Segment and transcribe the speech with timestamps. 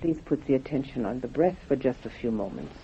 [0.00, 2.76] Please put the attention on the breath for just a few moments.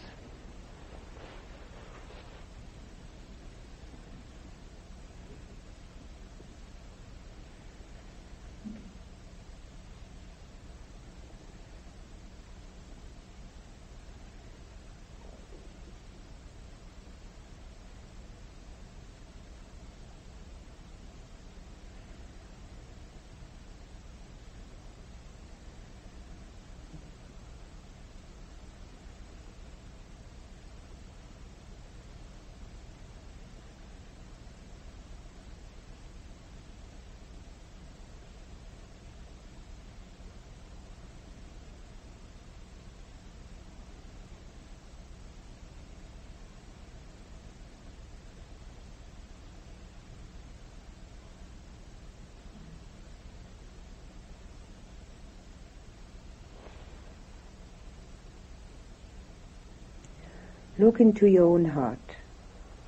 [60.77, 62.17] Look into your own heart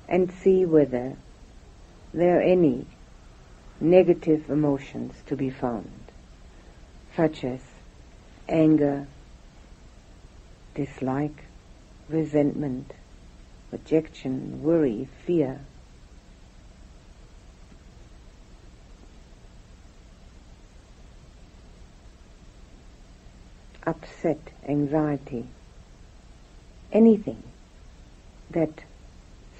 [0.09, 1.15] and see whether
[2.13, 2.85] there are any
[3.79, 6.11] negative emotions to be found,
[7.15, 7.61] such as
[8.49, 9.07] anger,
[10.75, 11.45] dislike,
[12.09, 12.91] resentment,
[13.71, 15.61] rejection, worry, fear.
[23.85, 25.47] Upset, anxiety,
[26.91, 27.41] anything
[28.51, 28.83] that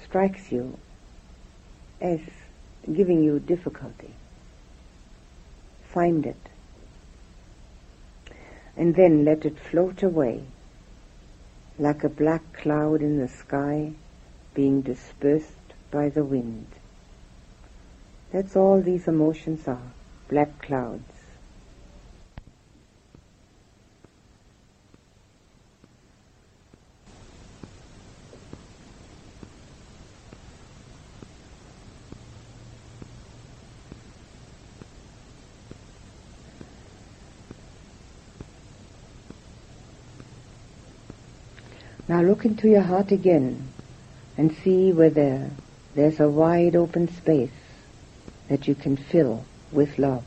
[0.02, 0.78] strikes you
[2.00, 2.20] as
[2.92, 4.14] giving you difficulty.
[5.92, 6.36] Find it.
[8.76, 10.44] And then let it float away
[11.78, 13.92] like a black cloud in the sky
[14.54, 16.66] being dispersed by the wind.
[18.32, 19.92] That's all these emotions are,
[20.28, 21.17] black clouds.
[42.08, 43.68] Now look into your heart again
[44.38, 45.50] and see whether
[45.94, 47.50] there's a wide open space
[48.48, 50.24] that you can fill with love.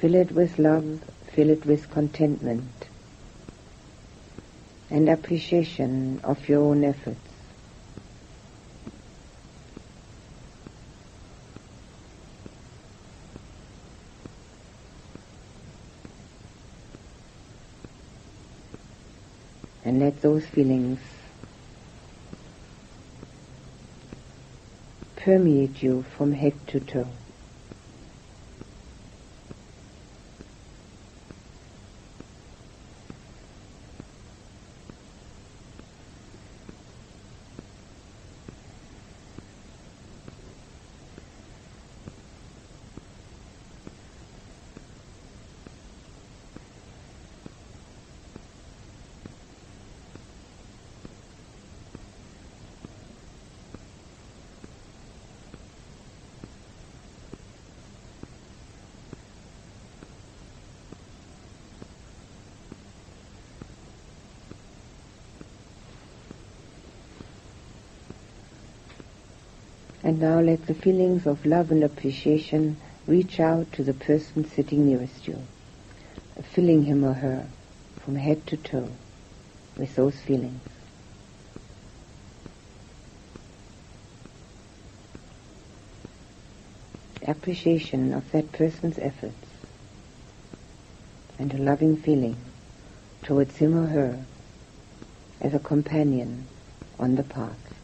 [0.00, 1.02] Fill it with love,
[1.34, 2.88] fill it with contentment
[4.90, 7.31] and appreciation of your own efforts.
[19.92, 20.98] And let those feelings
[25.16, 27.21] permeate you from head to toe.
[70.12, 74.84] And now let the feelings of love and appreciation reach out to the person sitting
[74.84, 75.38] nearest you,
[76.42, 77.46] filling him or her
[78.04, 78.90] from head to toe
[79.78, 80.60] with those feelings.
[87.26, 89.48] Appreciation of that person's efforts
[91.38, 92.36] and a loving feeling
[93.22, 94.26] towards him or her
[95.40, 96.46] as a companion
[96.98, 97.81] on the path.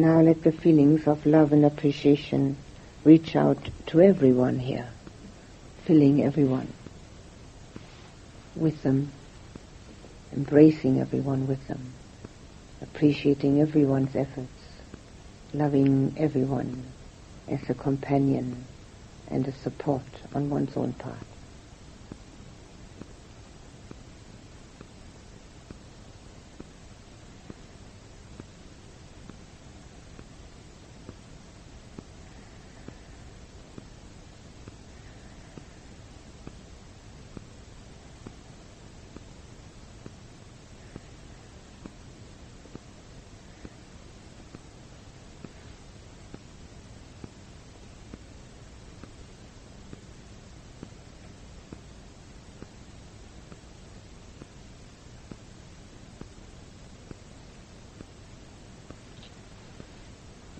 [0.00, 2.56] Now let the feelings of love and appreciation
[3.04, 4.88] reach out to everyone here,
[5.84, 6.72] filling everyone
[8.54, 9.10] with them,
[10.32, 11.92] embracing everyone with them,
[12.82, 14.62] appreciating everyone's efforts,
[15.54, 16.84] loving everyone
[17.48, 18.64] as a companion
[19.28, 20.02] and a support
[20.34, 21.27] on one's own part.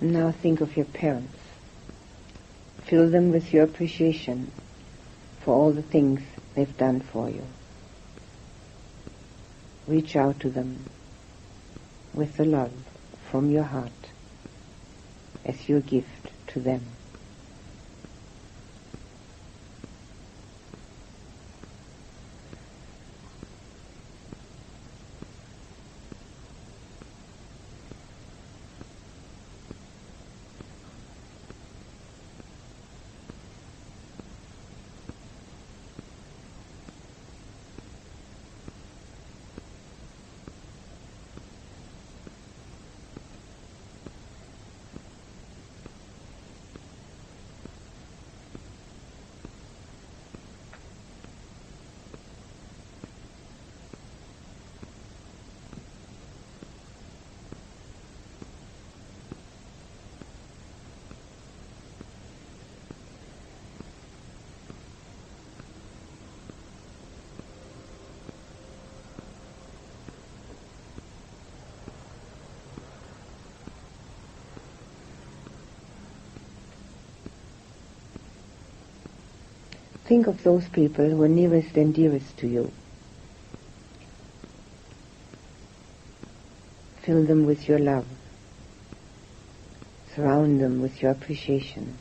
[0.08, 1.36] Now think of your parents.
[2.86, 4.50] Fill them with your appreciation
[5.40, 6.22] for all the things
[6.54, 7.42] they've done for you.
[9.86, 10.86] Reach out to them
[12.14, 12.72] with the love
[13.30, 14.12] from your heart
[15.44, 16.86] as your gift to them.
[80.08, 82.72] Think of those people who are nearest and dearest to you.
[87.02, 88.06] Fill them with your love.
[90.16, 91.98] Surround them with your appreciation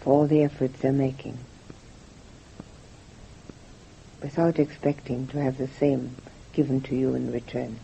[0.00, 1.38] for all the efforts they're making
[4.22, 6.16] without expecting to have the same
[6.54, 7.78] given to you in return.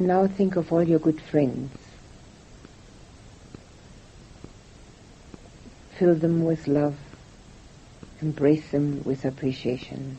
[0.00, 1.70] Now think of all your good friends.
[5.98, 6.96] Fill them with love.
[8.22, 10.16] Embrace them with appreciation.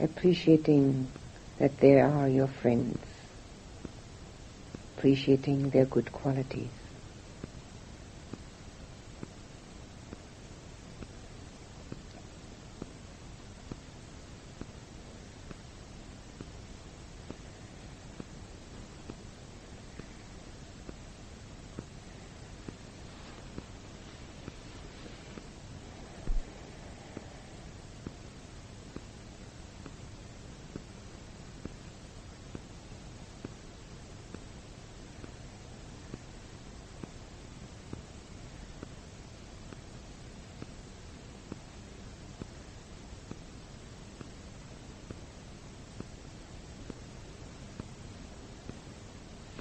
[0.00, 1.08] Appreciating
[1.58, 2.96] that they are your friends.
[4.96, 6.70] Appreciating their good qualities.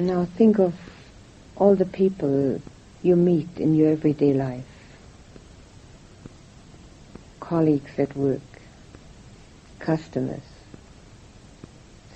[0.06, 0.76] Now think of
[1.56, 2.62] all the people
[3.02, 4.64] you meet in your everyday life.
[7.40, 8.62] Colleagues at work,
[9.80, 10.44] customers,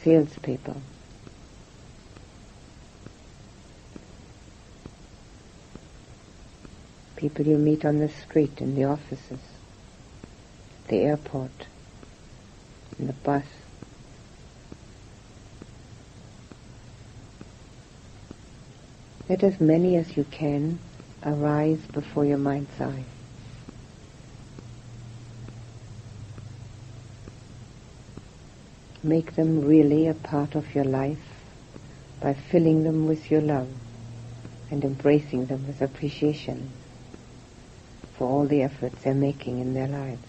[0.03, 0.79] salespeople.
[7.15, 9.41] People you meet on the street, in the offices,
[10.89, 11.65] the airport,
[13.00, 13.46] in the bus.
[19.29, 20.79] Let as many as you can
[21.24, 23.03] arise before your mind's eye.
[29.03, 31.43] Make them really a part of your life
[32.19, 33.69] by filling them with your love
[34.71, 36.71] and embracing them with appreciation
[38.17, 40.28] for all the efforts they're making in their lives.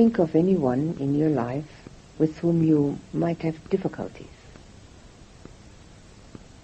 [0.00, 1.86] Think of anyone in your life
[2.18, 4.38] with whom you might have difficulties,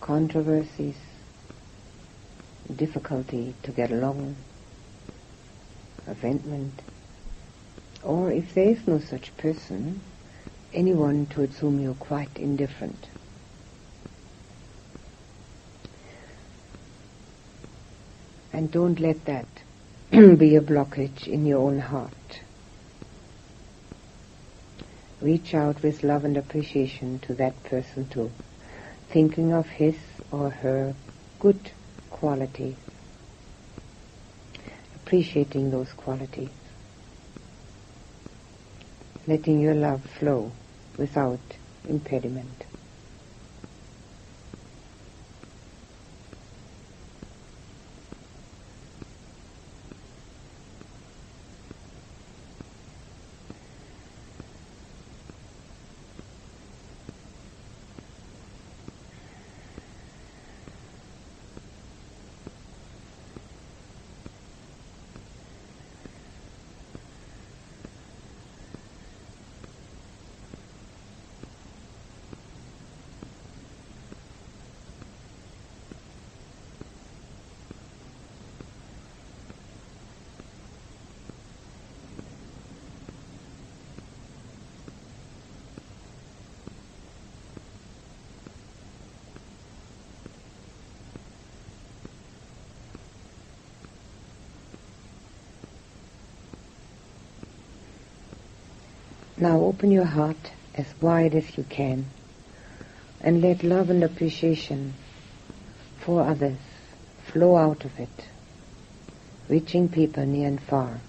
[0.01, 0.97] controversies,
[2.75, 4.37] difficulty to get along,
[6.07, 6.81] resentment,
[8.03, 10.01] or if there is no such person,
[10.73, 13.11] anyone towards whom you're quite indifferent.
[18.55, 19.47] And don't let that
[20.11, 22.16] be a blockage in your own heart.
[25.27, 28.31] Reach out with love and appreciation to that person too,
[29.09, 29.97] thinking of his
[30.31, 30.95] or her
[31.41, 31.73] good
[32.11, 32.77] qualities,
[34.95, 36.51] appreciating those qualities,
[39.27, 40.53] letting your love flow
[40.97, 41.41] without
[41.89, 42.66] impediment.
[99.39, 102.07] Now open your heart as wide as you can
[103.21, 104.95] and let love and appreciation
[105.99, 106.57] for others
[107.31, 108.29] flow out of it,
[109.51, 111.01] reaching people near and far.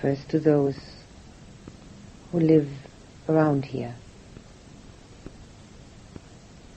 [0.00, 0.78] First to those
[2.30, 2.70] who live
[3.28, 3.96] around here.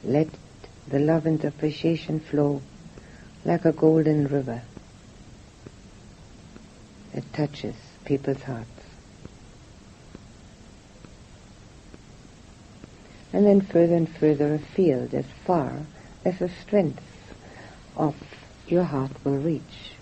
[0.04, 0.30] Let
[0.88, 2.64] the love and appreciation flow
[3.46, 4.64] like a golden river
[7.14, 8.68] that touches people's hearts.
[13.32, 15.86] And then further and further afield as far
[16.26, 17.02] as the strength
[17.96, 18.14] of
[18.68, 19.94] your heart will reach.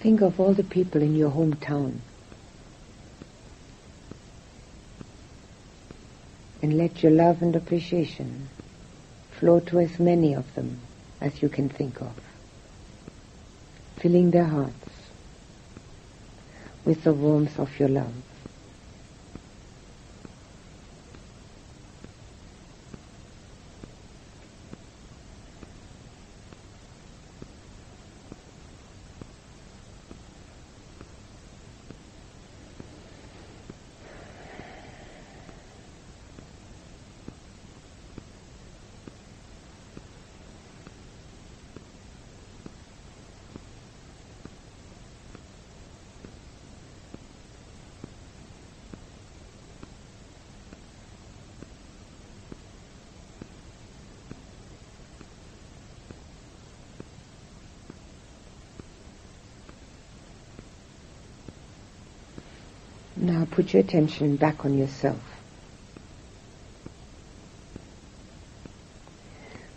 [0.00, 1.98] Think of all the people in your hometown.
[6.62, 8.48] And let your love and appreciation
[9.30, 10.78] flow to as many of them
[11.20, 12.14] as you can think of,
[13.98, 15.10] filling their hearts
[16.84, 18.29] with the warmth of your love.
[63.60, 65.20] Put your attention back on yourself.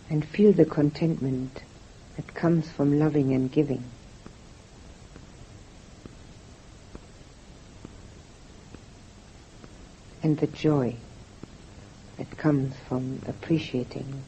[0.09, 1.63] And feel the contentment
[2.15, 3.83] that comes from loving and giving.
[10.21, 10.95] And the joy
[12.17, 14.23] that comes from appreciating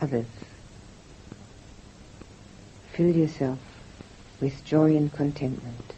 [0.00, 0.24] others.
[2.94, 3.58] Fill yourself
[4.40, 5.94] with joy and contentment.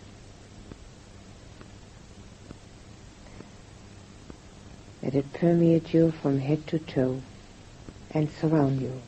[5.06, 7.21] Let it permeate you from head to toe
[8.11, 9.01] and surround you.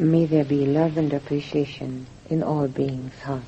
[0.00, 3.44] May there be love and appreciation in all beings' hearts.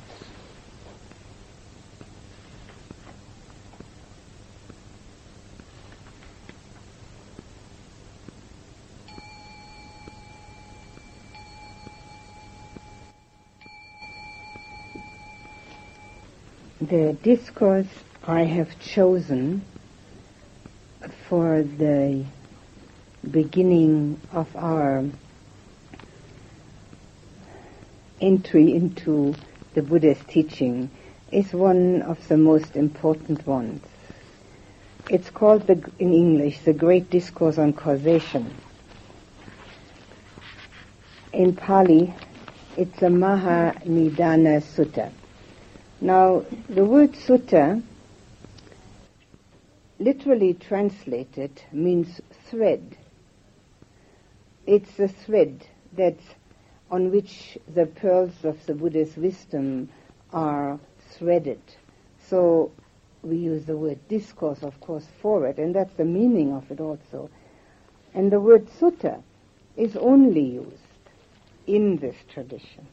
[16.81, 17.87] The discourse
[18.27, 19.61] I have chosen
[21.29, 22.25] for the
[23.31, 25.05] beginning of our
[28.21, 29.35] entry into
[29.73, 30.89] the Buddha's teaching
[31.31, 33.83] is one of the most important ones.
[35.09, 38.53] It's called the, in English the Great Discourse on Causation.
[41.33, 42.13] In Pali,
[42.77, 45.11] it's a Maha Nidana Sutta.
[45.99, 47.81] Now, the word sutta,
[49.99, 52.97] literally translated, means thread.
[54.65, 56.23] It's a thread that's
[56.91, 59.89] on which the pearls of the Buddha's wisdom
[60.31, 60.79] are
[61.11, 61.61] threaded.
[62.27, 62.71] So
[63.23, 66.79] we use the word discourse, of course, for it, and that's the meaning of it
[66.79, 67.29] also.
[68.13, 69.23] And the word sutta
[69.77, 70.77] is only used
[71.65, 72.87] in this tradition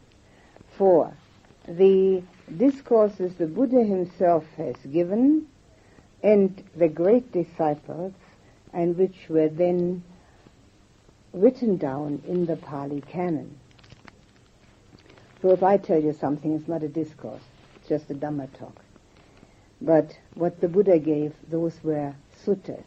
[0.79, 1.13] for
[1.67, 2.23] the
[2.57, 5.47] discourses the Buddha himself has given
[6.23, 8.15] and the great disciples
[8.73, 10.03] and which were then
[11.33, 13.59] written down in the Pali canon.
[15.41, 17.43] So if I tell you something, it's not a discourse,
[17.77, 18.83] it's just a Dhamma talk.
[19.81, 22.85] But what the Buddha gave, those were suttas.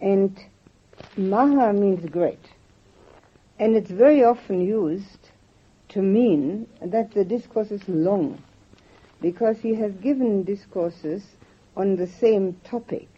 [0.00, 0.38] And
[1.16, 2.44] Maha means great.
[3.58, 5.30] And it's very often used
[5.90, 8.42] to mean that the discourse is long,
[9.22, 11.24] because he has given discourses
[11.76, 13.08] on the same topic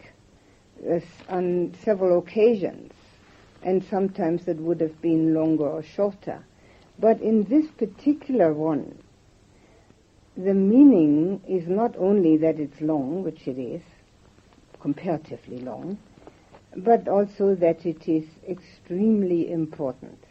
[1.27, 2.93] on several occasions,
[3.63, 6.45] and sometimes it would have been longer or shorter.
[6.99, 8.97] But in this particular one,
[10.35, 13.81] the meaning is not only that it's long, which it is,
[14.79, 15.97] comparatively long,
[16.75, 20.23] but also that it is extremely important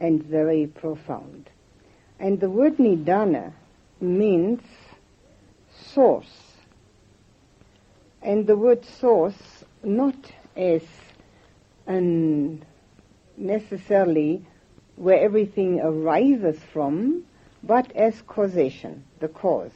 [0.00, 1.50] and very profound.
[2.18, 3.52] And the word nidana
[4.00, 4.60] means
[5.70, 6.56] source.
[8.22, 10.82] And the word source not as
[11.86, 12.64] an
[13.36, 14.44] necessarily
[14.96, 17.24] where everything arises from,
[17.62, 19.72] but as causation, the cause.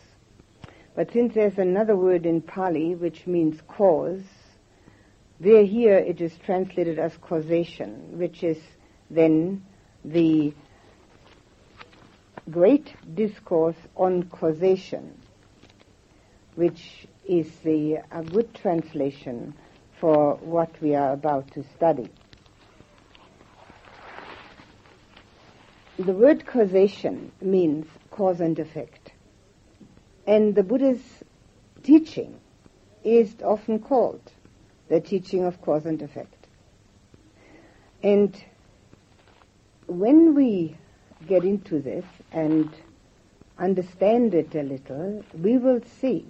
[0.95, 4.23] But since there's another word in Pali which means cause,
[5.39, 8.59] there here it is translated as causation, which is
[9.11, 9.65] then
[10.05, 10.53] the
[12.51, 15.19] great discourse on causation,
[16.55, 19.55] which is the, a good translation
[20.01, 22.09] for what we are about to study.
[26.01, 29.13] The word causation means cause and effect.
[30.27, 31.03] And the Buddha's
[31.83, 32.41] teaching
[33.05, 34.23] is often called
[34.89, 36.47] the teaching of cause and effect.
[38.03, 38.35] And
[39.89, 40.79] when we
[41.29, 42.71] get into this and
[43.59, 46.25] understand it a little, we will see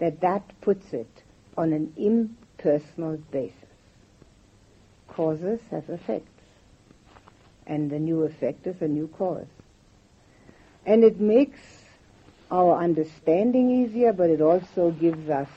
[0.00, 1.22] that that puts it
[1.56, 3.54] on an impersonal basis.
[5.06, 6.33] Causes have effects
[7.66, 9.46] and the new effect is a new cause.
[10.86, 11.60] And it makes
[12.50, 15.48] our understanding easier, but it also gives us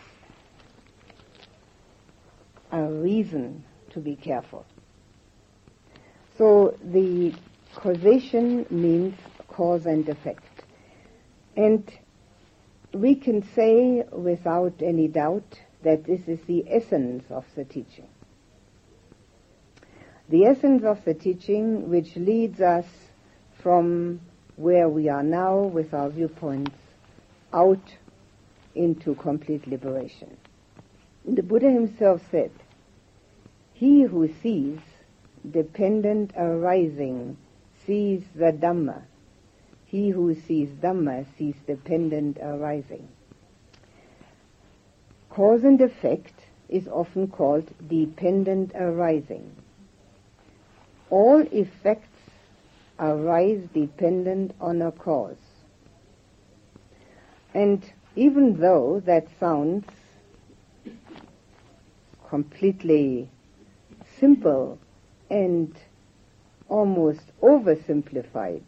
[2.71, 4.65] a reason to be careful.
[6.37, 7.33] So the
[7.75, 9.15] causation means
[9.47, 10.43] cause and effect.
[11.55, 11.91] And
[12.93, 18.07] we can say without any doubt that this is the essence of the teaching.
[20.29, 22.85] The essence of the teaching which leads us
[23.63, 24.19] from
[24.57, 26.75] where we are now with our viewpoints
[27.53, 27.95] out
[28.75, 30.35] into complete liberation.
[31.25, 32.51] The Buddha himself said,
[33.73, 34.79] he who sees
[35.49, 37.37] dependent arising
[37.85, 39.03] sees the Dhamma.
[39.85, 43.07] He who sees Dhamma sees dependent arising.
[45.29, 46.33] Cause and effect
[46.67, 49.55] is often called dependent arising.
[51.09, 52.07] All effects
[52.99, 55.37] arise dependent on a cause.
[57.53, 57.83] And
[58.15, 59.85] even though that sounds
[62.27, 63.29] completely
[64.19, 64.79] simple
[65.29, 65.75] and
[66.67, 68.63] almost oversimplified,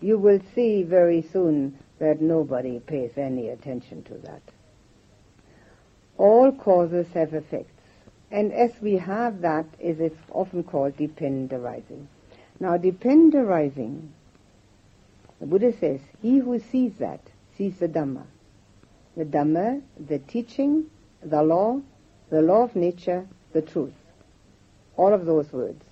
[0.00, 4.42] you will see very soon that nobody pays any attention to that.
[6.16, 7.77] All causes have effects.
[8.30, 12.08] And as we have that, it is often called depend arising.
[12.60, 14.12] Now, depend arising,
[15.40, 17.20] the Buddha says, he who sees that,
[17.56, 18.24] sees the Dhamma.
[19.16, 20.86] The Dhamma, the teaching,
[21.22, 21.80] the law,
[22.30, 23.94] the law of nature, the truth.
[24.96, 25.84] All of those words.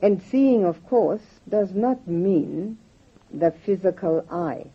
[0.00, 2.78] And seeing, of course, does not mean
[3.32, 4.66] the physical eye.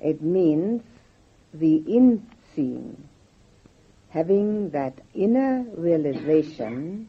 [0.00, 0.82] It means
[1.52, 3.07] the in-seeing.
[4.10, 7.08] Having that inner realization,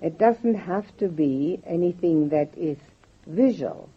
[0.00, 2.78] it doesn't have to be anything that is
[3.26, 3.88] visual.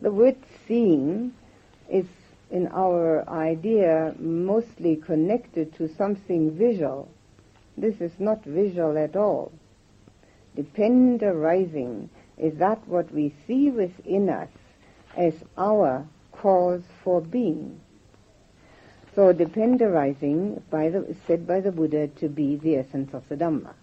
[0.00, 1.34] The word seeing
[1.90, 2.06] is
[2.50, 7.08] in our idea mostly connected to something visual.
[7.76, 9.52] This is not visual at all.
[10.56, 14.48] Depend arising is that what we see within us
[15.16, 17.80] as our cause for being.
[19.18, 23.28] So depend arising by the, is said by the Buddha to be the essence of
[23.28, 23.74] the Dhamma.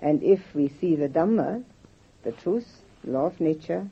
[0.00, 1.62] And if we see the Dhamma,
[2.24, 3.88] the truth, law of nature,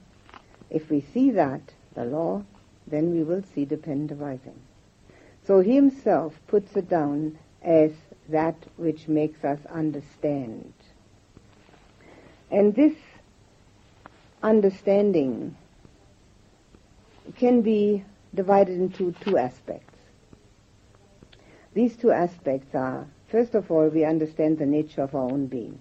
[0.69, 1.61] if we see that,
[1.95, 2.43] the law,
[2.89, 4.61] then we will see depend arising.
[5.47, 7.93] So he himself puts it down as
[8.29, 10.73] that which makes us understand
[12.51, 12.97] and this
[14.43, 15.57] understanding
[17.37, 19.90] can be divided into two aspects.
[21.73, 25.79] These two aspects are, first of all, we understand the nature of our own being.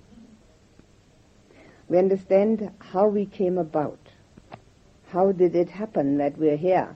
[1.87, 3.99] We understand how we came about.
[5.07, 6.95] How did it happen that we're here?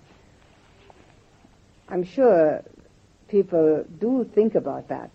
[1.89, 2.63] I'm sure
[3.27, 5.09] people do think about that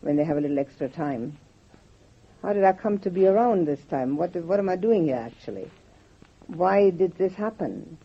[0.00, 1.38] when they have a little extra time.
[2.42, 4.16] How did I come to be around this time?
[4.16, 5.70] What, what am I doing here actually?
[6.48, 7.98] Why did this happen?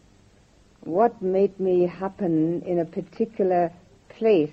[0.82, 3.72] What made me happen in a particular
[4.18, 4.52] place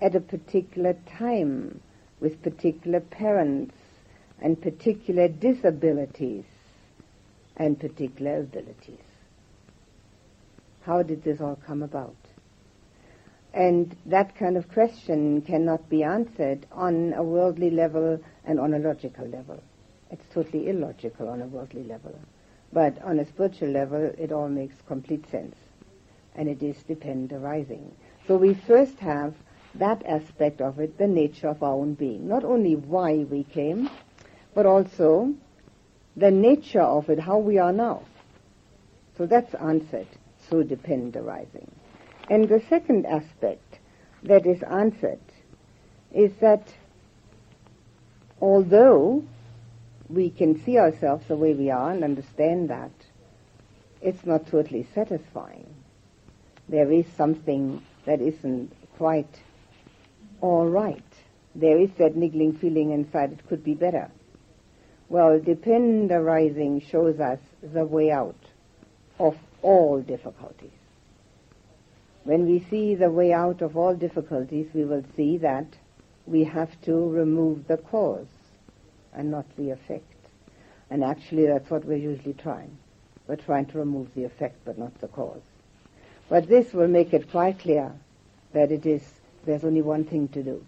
[0.00, 1.80] at a particular time
[2.20, 3.74] with particular parents
[4.40, 6.44] and particular disabilities
[7.56, 8.98] and particular abilities?
[10.82, 12.16] How did this all come about?
[13.54, 18.78] And that kind of question cannot be answered on a worldly level and on a
[18.78, 19.62] logical level.
[20.10, 22.18] It's totally illogical on a worldly level.
[22.72, 25.56] But on a spiritual level, it all makes complete sense.
[26.34, 27.94] And it is depend arising.
[28.26, 29.34] So we first have
[29.74, 32.28] that aspect of it, the nature of our own being.
[32.28, 33.90] Not only why we came,
[34.54, 35.34] but also
[36.16, 38.02] the nature of it, how we are now.
[39.18, 40.06] So that's answered
[40.40, 41.70] through depend arising.
[42.30, 43.78] And the second aspect
[44.22, 45.20] that is answered
[46.12, 46.72] is that
[48.40, 49.24] although
[50.08, 52.92] we can see ourselves the way we are and understand that,
[54.00, 55.66] it's not totally satisfying.
[56.68, 59.40] There is something that isn't quite
[60.40, 61.02] all right.
[61.54, 64.10] There is that niggling feeling inside it could be better.
[65.08, 68.36] Well, depend arising shows us the way out
[69.18, 70.70] of all difficulties.
[72.24, 75.66] When we see the way out of all difficulties, we will see that
[76.26, 78.26] we have to remove the cause
[79.12, 80.04] and not the effect.
[80.90, 82.76] And actually, that's what we're usually trying.
[83.26, 85.42] We're trying to remove the effect, but not the cause.
[86.28, 87.92] But this will make it quite clear
[88.52, 89.02] that it is,
[89.44, 90.64] there's only one thing to do,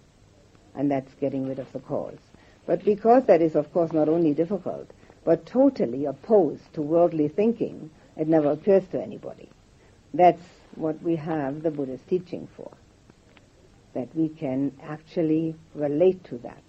[0.74, 2.18] and that's getting rid of the cause.
[2.66, 4.90] But because that is, of course, not only difficult,
[5.24, 9.48] but totally opposed to worldly thinking, it never occurs to anybody
[10.14, 10.42] That's
[10.74, 12.70] what we have the Buddha's teaching for.
[13.94, 16.62] That we can actually relate to that.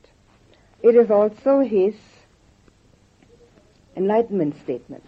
[0.82, 1.96] It is also his
[3.96, 5.06] enlightenment statement.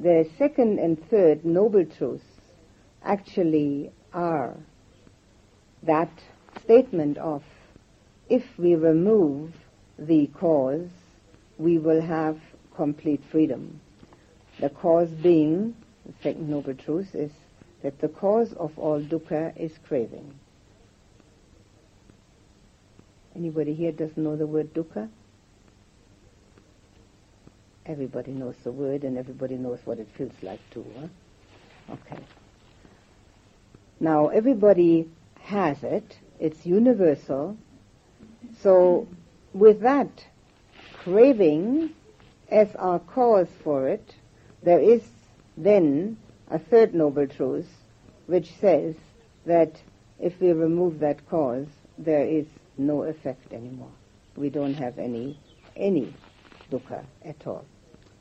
[0.00, 2.24] The second and third noble truths
[3.02, 4.56] actually are
[5.82, 6.10] that
[6.62, 7.42] statement of
[8.30, 9.52] if we remove
[9.98, 10.88] the cause,
[11.58, 12.40] we will have
[12.74, 13.78] complete freedom.
[14.58, 17.32] The cause being, the second noble truth is
[17.82, 20.32] that the cause of all dukkha is craving.
[23.36, 25.10] Anybody here doesn't know the word dukkha?
[27.86, 30.84] Everybody knows the word and everybody knows what it feels like too.
[30.98, 31.94] Huh?
[31.94, 32.22] Okay.
[33.98, 35.08] Now everybody
[35.40, 36.16] has it.
[36.38, 37.56] It's universal.
[38.62, 39.08] So
[39.52, 40.24] with that
[40.92, 41.90] craving
[42.50, 44.14] as our cause for it,
[44.62, 45.02] there is
[45.56, 46.16] then
[46.50, 47.68] a third noble truth
[48.26, 48.94] which says
[49.46, 49.80] that
[50.18, 51.66] if we remove that cause,
[51.98, 52.46] there is
[52.78, 53.90] no effect anymore.
[54.36, 55.38] We don't have any
[55.76, 56.12] any
[56.70, 57.64] dukkha at all,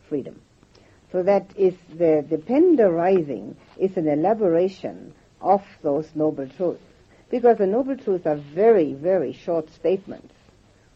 [0.08, 0.42] freedom.
[1.12, 6.84] So that is the dependent arising is an elaboration of those noble truths.
[7.30, 10.34] Because the noble truths are very, very short statements.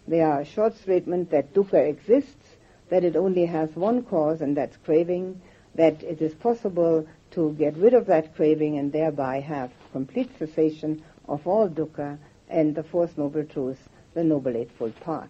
[0.07, 2.57] They are a short statement that dukkha exists,
[2.89, 5.41] that it only has one cause and that's craving,
[5.75, 11.03] that it is possible to get rid of that craving and thereby have complete cessation
[11.27, 12.17] of all dukkha
[12.49, 13.79] and the fourth noble truth,
[14.13, 15.29] the noble eightfold path.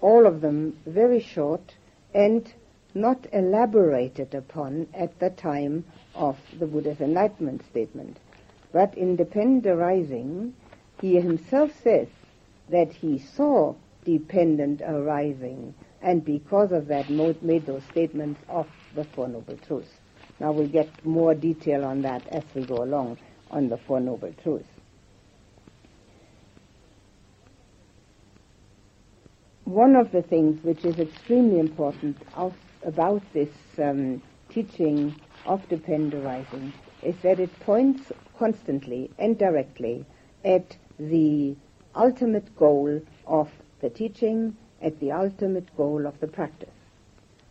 [0.00, 1.74] All of them very short
[2.14, 2.52] and
[2.94, 8.18] not elaborated upon at the time of the Buddha's enlightenment statement.
[8.72, 10.54] But in dependent Arising,
[11.00, 12.08] he himself says
[12.68, 19.28] that he saw dependent arising and because of that made those statements of the Four
[19.28, 19.90] Noble Truths.
[20.38, 23.18] Now we'll get more detail on that as we go along
[23.50, 24.68] on the Four Noble Truths.
[29.66, 33.48] One of the things which is extremely important of, about this
[33.78, 40.06] um, teaching of depend arising is that it points constantly and directly
[40.44, 41.56] at the
[41.96, 43.50] ultimate goal of
[43.80, 46.68] the teaching, at the ultimate goal of the practice,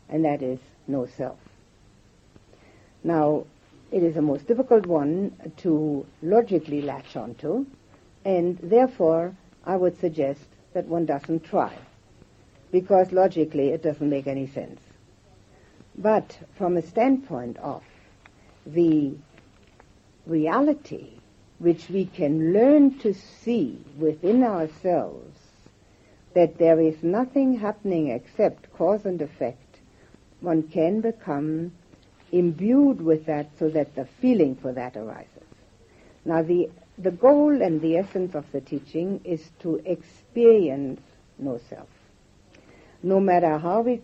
[0.08, 1.38] and that is no self.
[3.04, 3.46] Now,
[3.92, 7.66] it is a most difficult one to logically latch onto,
[8.24, 11.78] and therefore I would suggest that one doesn't try,
[12.72, 14.80] because logically it doesn't make any sense.
[15.98, 17.84] But from a standpoint of
[18.66, 19.16] the
[20.26, 21.12] reality
[21.60, 25.40] which we can learn to see within ourselves
[26.34, 29.80] that there is nothing happening except cause and effect,
[30.42, 31.72] one can become
[32.32, 35.30] imbued with that so that the feeling for that arises.
[36.26, 41.00] Now the, the goal and the essence of the teaching is to experience
[41.38, 41.88] no self.
[43.06, 44.02] No matter how we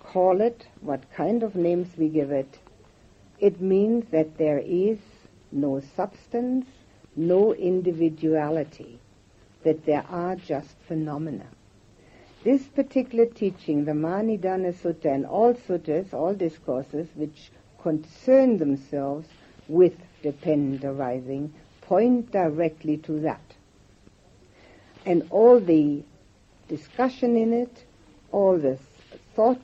[0.00, 2.58] call it, what kind of names we give it,
[3.40, 4.98] it means that there is
[5.50, 6.66] no substance,
[7.16, 8.98] no individuality,
[9.62, 11.46] that there are just phenomena.
[12.42, 17.50] This particular teaching, the Mahanidana Sutta and all suttas, all discourses which
[17.82, 19.26] concern themselves
[19.68, 23.54] with depend arising, point directly to that.
[25.06, 26.02] And all the
[26.68, 27.84] discussion in it,
[28.34, 28.80] all this
[29.36, 29.60] thought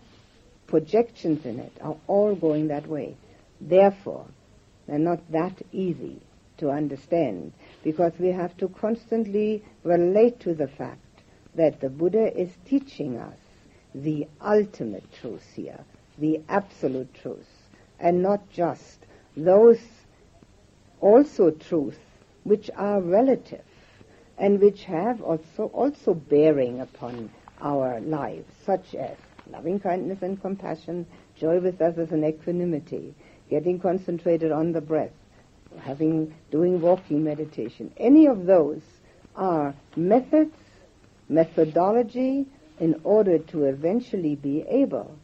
[0.69, 3.17] projections in it are all going that way.
[3.61, 4.27] Therefore,
[4.87, 6.21] they're not that easy
[6.59, 7.53] to understand
[7.83, 11.01] because we have to constantly relate to the fact
[11.57, 13.39] that the Buddha is teaching us
[13.93, 15.81] the ultimate truth here,
[16.19, 17.51] the absolute truth,
[17.99, 18.99] and not just
[19.37, 19.81] those
[21.01, 21.99] also truths
[22.45, 23.65] which are relative
[24.39, 27.31] and which have also also bearing upon
[27.61, 29.17] our lives, such as
[29.51, 33.15] loving kindness and compassion, joy with others and equanimity,
[33.49, 35.13] getting concentrated on the breath,
[35.81, 37.93] having doing walking meditation.
[37.97, 38.83] Any of those
[39.37, 40.55] are methods,
[41.29, 42.47] methodology
[42.79, 45.17] in order to eventually be able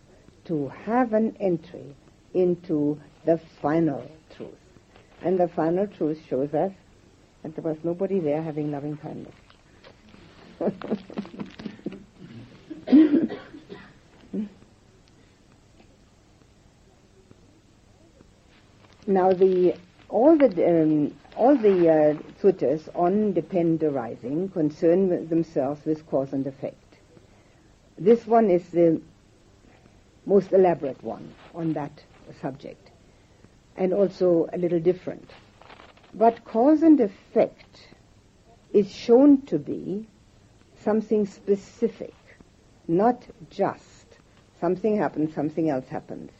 [0.44, 1.94] to have an entry
[2.34, 4.50] into the final truth.
[5.22, 6.72] And the final truth shows us
[7.42, 9.34] that there was nobody there having loving kindness.
[19.06, 19.74] Now, the
[20.08, 26.46] all the um, all the uh, suttas on depend arising concern themselves with cause and
[26.46, 26.76] effect.
[27.98, 29.00] This one is the
[30.24, 32.02] most elaborate one on that
[32.40, 32.90] subject.
[33.76, 35.30] and also a little different.
[36.14, 37.88] But cause and effect
[38.72, 40.06] is shown to be
[40.82, 42.14] something specific,
[42.88, 44.06] not just
[44.60, 46.30] something happens, something else happens.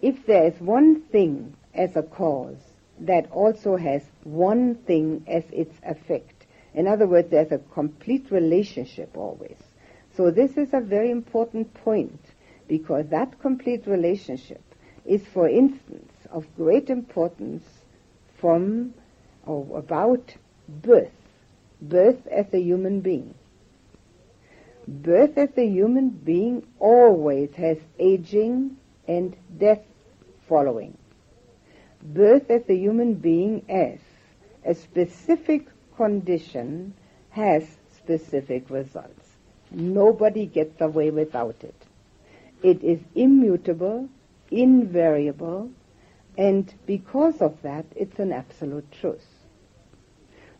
[0.00, 2.58] If there is one thing as a cause
[3.00, 9.16] that also has one thing as its effect, in other words, there's a complete relationship
[9.16, 9.56] always.
[10.16, 12.20] So this is a very important point
[12.68, 14.62] because that complete relationship
[15.04, 17.62] is, for instance, of great importance
[18.38, 18.94] from
[19.46, 20.34] or about
[20.68, 21.12] birth,
[21.80, 23.34] birth as a human being.
[24.86, 29.82] Birth as a human being always has aging and death
[30.48, 30.96] following.
[32.02, 33.98] Birth as a human being as
[34.64, 36.94] a specific condition
[37.30, 37.64] has
[37.96, 39.28] specific results.
[39.70, 41.74] Nobody gets away without it.
[42.62, 44.08] It is immutable,
[44.50, 45.70] invariable,
[46.36, 49.26] and because of that, it's an absolute truth.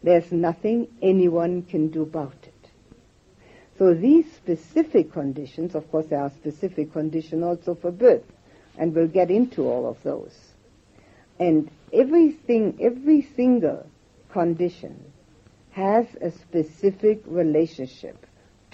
[0.03, 2.53] There's nothing anyone can do about it.
[3.79, 8.25] So these specific conditions, of course, there are specific conditions also for birth,
[8.79, 10.52] and we'll get into all of those.
[11.43, 13.85] And everything, every single
[14.31, 15.13] condition
[15.73, 18.27] has a specific relationship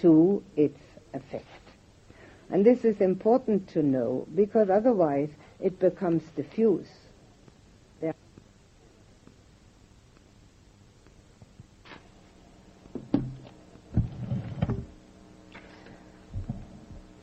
[0.03, 0.79] to its
[1.15, 1.47] effect.
[2.51, 6.91] And this is important to know because otherwise it becomes diffuse.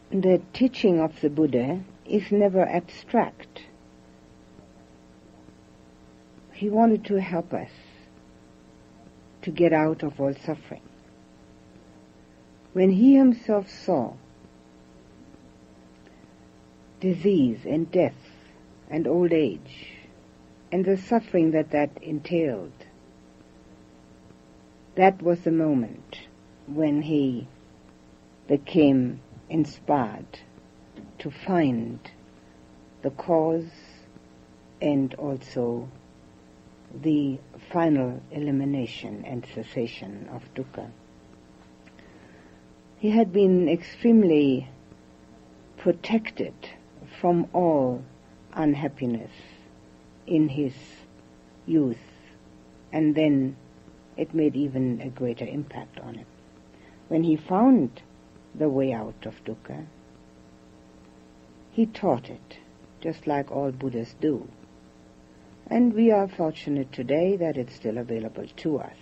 [0.10, 3.62] The teaching of the Buddha is never abstract.
[6.56, 7.72] He wanted to help us
[9.42, 10.82] to get out of all suffering.
[12.72, 14.14] When he himself saw
[17.02, 18.16] disease and death
[18.90, 19.98] and old age
[20.72, 22.86] and the suffering that that entailed,
[24.96, 26.20] that was the moment
[26.68, 27.50] when he
[28.48, 30.40] became inspired
[31.20, 32.00] to find
[33.02, 33.72] the cause
[34.82, 35.90] and also
[37.02, 37.40] the
[37.72, 40.90] final elimination and cessation of dukkha.
[42.98, 44.70] He had been extremely
[45.78, 46.54] protected
[47.20, 48.04] from all
[48.54, 49.32] unhappiness
[50.26, 50.74] in his
[51.66, 51.98] youth,
[52.92, 53.56] and then
[54.18, 56.26] it made even a greater impact on him.
[57.10, 58.02] When he found
[58.56, 59.86] the way out of dukkha,
[61.72, 62.60] he taught it,
[63.02, 64.48] just like all Buddhas do.
[65.68, 68.98] And we are fortunate today that it's still available to us.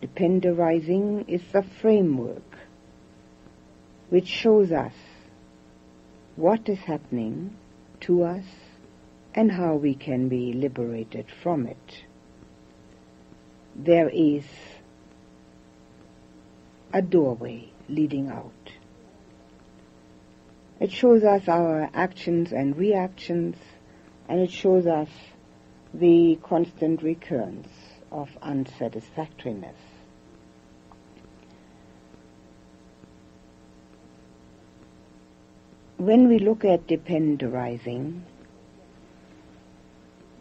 [0.00, 2.58] Dependent arising is the framework
[4.08, 4.94] which shows us
[6.36, 7.56] what is happening
[8.00, 8.44] to us
[9.34, 12.04] and how we can be liberated from it.
[13.74, 14.44] There is
[16.92, 18.72] a doorway leading out.
[20.80, 23.56] It shows us our actions and reactions,
[24.28, 25.08] and it shows us
[25.94, 27.68] the constant recurrence
[28.10, 29.76] of unsatisfactoriness.
[35.98, 38.24] When we look at dependent arising,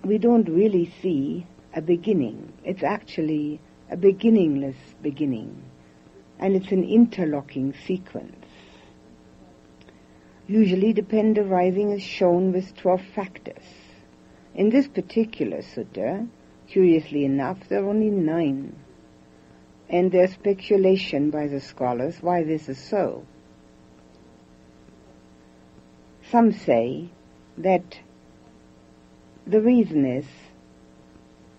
[0.03, 2.53] we don't really see a beginning.
[2.63, 3.59] It's actually
[3.89, 5.63] a beginningless beginning,
[6.39, 8.45] and it's an interlocking sequence.
[10.47, 13.80] Usually dependent arising is shown with 12 factors.
[14.53, 16.27] In this particular sutta,
[16.67, 18.75] curiously enough, there are only nine.
[19.89, 23.25] And there's speculation by the scholars why this is so.
[26.29, 27.09] Some say
[27.57, 27.99] that
[29.45, 30.27] the reason is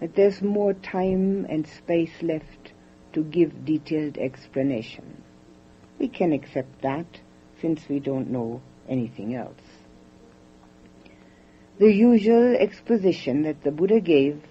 [0.01, 2.73] that there's more time and space left
[3.13, 5.23] to give detailed explanation.
[5.99, 7.21] We can accept that
[7.61, 9.72] since we don't know anything else.
[11.79, 14.43] The usual exposition that the Buddha gave,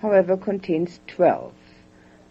[0.00, 1.52] however, contains 12.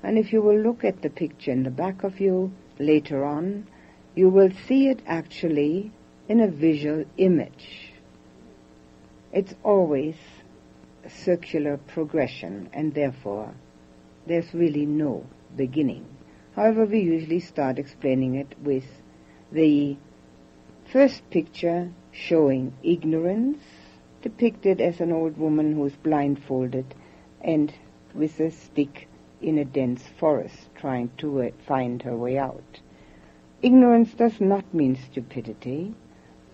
[0.04, 3.68] And if you will look at the picture in the back of you later on,
[4.16, 5.92] you will see it actually
[6.28, 7.94] in a visual image.
[9.34, 10.16] It's always
[11.06, 13.54] a circular progression and therefore
[14.28, 15.26] there's really no
[15.56, 16.06] beginning.
[16.56, 18.86] However, we usually start explaining it with
[19.52, 19.98] the
[20.92, 23.64] first picture showing ignorance,
[24.22, 26.94] depicted as an old woman who is blindfolded
[27.42, 27.74] and
[28.14, 29.08] with a stick
[29.42, 32.80] in a dense forest trying to uh, find her way out.
[33.62, 35.94] Ignorance does not mean stupidity.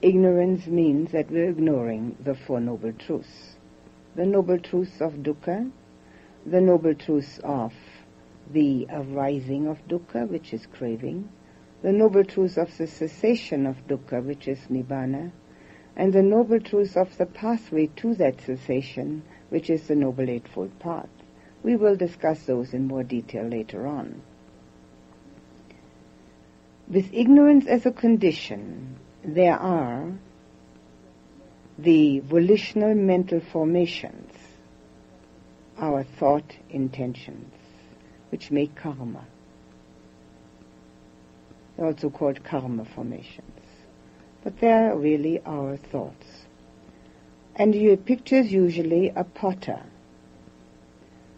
[0.02, 3.56] Ignorance means that we're ignoring the Four Noble Truths.
[4.18, 5.72] the noble truths of dukkha,
[6.46, 7.72] the noble truths of
[8.52, 11.30] the arising of dukkha, which is craving,
[11.84, 15.32] the noble truths of the cessation of dukkha, which is nibbana,
[15.98, 20.78] and the noble truths of the pathway to that cessation, which is the Noble Eightfold
[20.80, 21.10] Path.
[21.64, 24.22] We will discuss those in more detail later on.
[26.88, 30.14] With ignorance as a condition, there are
[31.80, 34.32] the volitional mental formations,
[35.80, 37.54] our thought intentions,
[38.30, 39.26] which make karma.
[41.80, 43.57] Also called karma formations.
[44.44, 46.46] But they're really our thoughts.
[47.56, 49.84] And your pictures usually a potter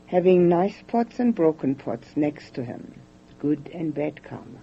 [0.10, 3.00] having nice pots and broken pots next to him,
[3.40, 4.60] good and bad karma.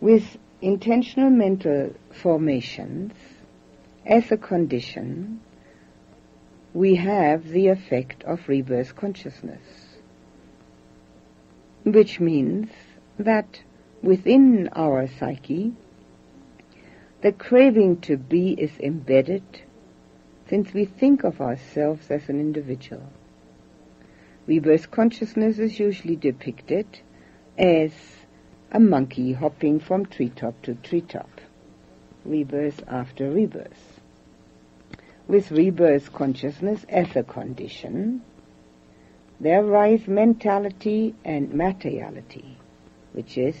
[0.00, 3.12] With intentional mental formations,
[4.06, 5.40] as a condition,
[6.72, 9.98] we have the effect of rebirth consciousness,
[11.84, 12.70] which means
[13.18, 13.60] that
[14.02, 15.74] within our psyche,
[17.20, 19.42] the craving to be is embedded
[20.48, 23.02] since we think of ourselves as an individual.
[24.46, 26.86] Rebirth consciousness is usually depicted
[27.58, 27.92] as
[28.70, 31.40] a monkey hopping from treetop to treetop,
[32.24, 34.00] rebirth after rebirth.
[35.26, 38.22] With rebirth consciousness as a condition,
[39.40, 42.56] there rise mentality and materiality,
[43.12, 43.56] which is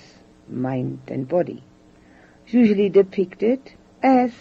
[0.48, 1.62] mind and body,
[2.52, 3.72] usually depicted
[4.02, 4.32] as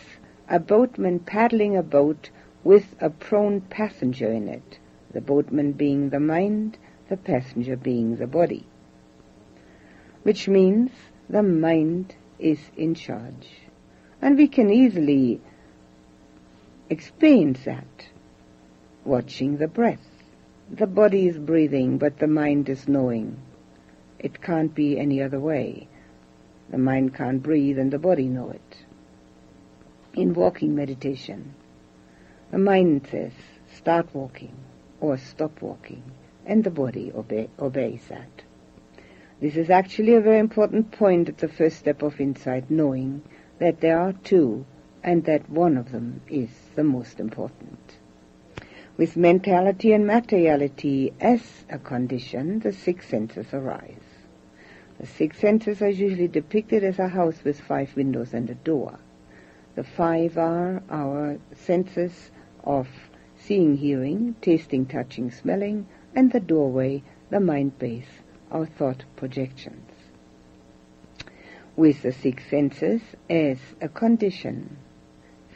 [0.49, 2.29] a boatman paddling a boat
[2.63, 4.79] with a prone passenger in it,
[5.13, 6.77] the boatman being the mind,
[7.09, 8.65] the passenger being the body.
[10.23, 10.91] Which means
[11.29, 13.49] the mind is in charge.
[14.21, 15.41] And we can easily
[16.89, 18.07] explains that.
[19.05, 20.05] Watching the breath.
[20.69, 23.37] The body is breathing, but the mind is knowing.
[24.19, 25.87] It can't be any other way.
[26.69, 28.77] The mind can't breathe and the body know it.
[30.13, 31.53] In walking meditation,
[32.51, 33.33] the mind says,
[33.75, 34.55] start walking
[34.99, 36.03] or stop walking,
[36.45, 38.43] and the body obey, obeys that.
[39.39, 43.21] This is actually a very important point at the first step of insight, knowing
[43.59, 44.65] that there are two
[45.03, 47.97] and that one of them is the most important.
[48.97, 54.06] With mentality and materiality as a condition, the six senses arise.
[54.99, 58.97] The six senses are usually depicted as a house with five windows and a door.
[59.75, 62.31] The five are our senses
[62.63, 62.87] of
[63.37, 65.85] seeing, hearing, tasting, touching, smelling,
[66.15, 68.21] and the doorway, the mind base,
[68.51, 69.91] our thought projections.
[71.75, 74.77] With the six senses as a condition,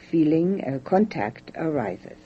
[0.08, 2.18] feeling, a contact arises.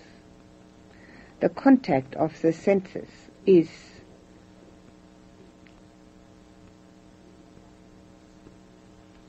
[1.40, 3.08] The contact of the senses
[3.46, 3.70] is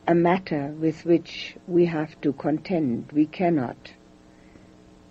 [0.08, 3.12] a matter with which we have to contend.
[3.12, 3.93] We cannot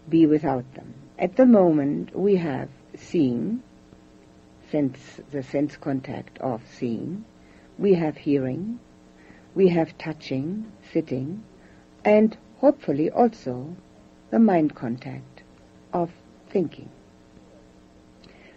[0.09, 0.95] be without them.
[1.19, 3.63] At the moment, we have seeing,
[4.71, 7.27] sense, the sense contact of seeing.
[7.79, 8.81] We have hearing.
[9.55, 11.45] We have touching, sitting,
[12.05, 13.77] and hopefully also
[14.31, 15.43] the mind contact
[15.93, 16.11] of
[16.49, 16.89] thinking.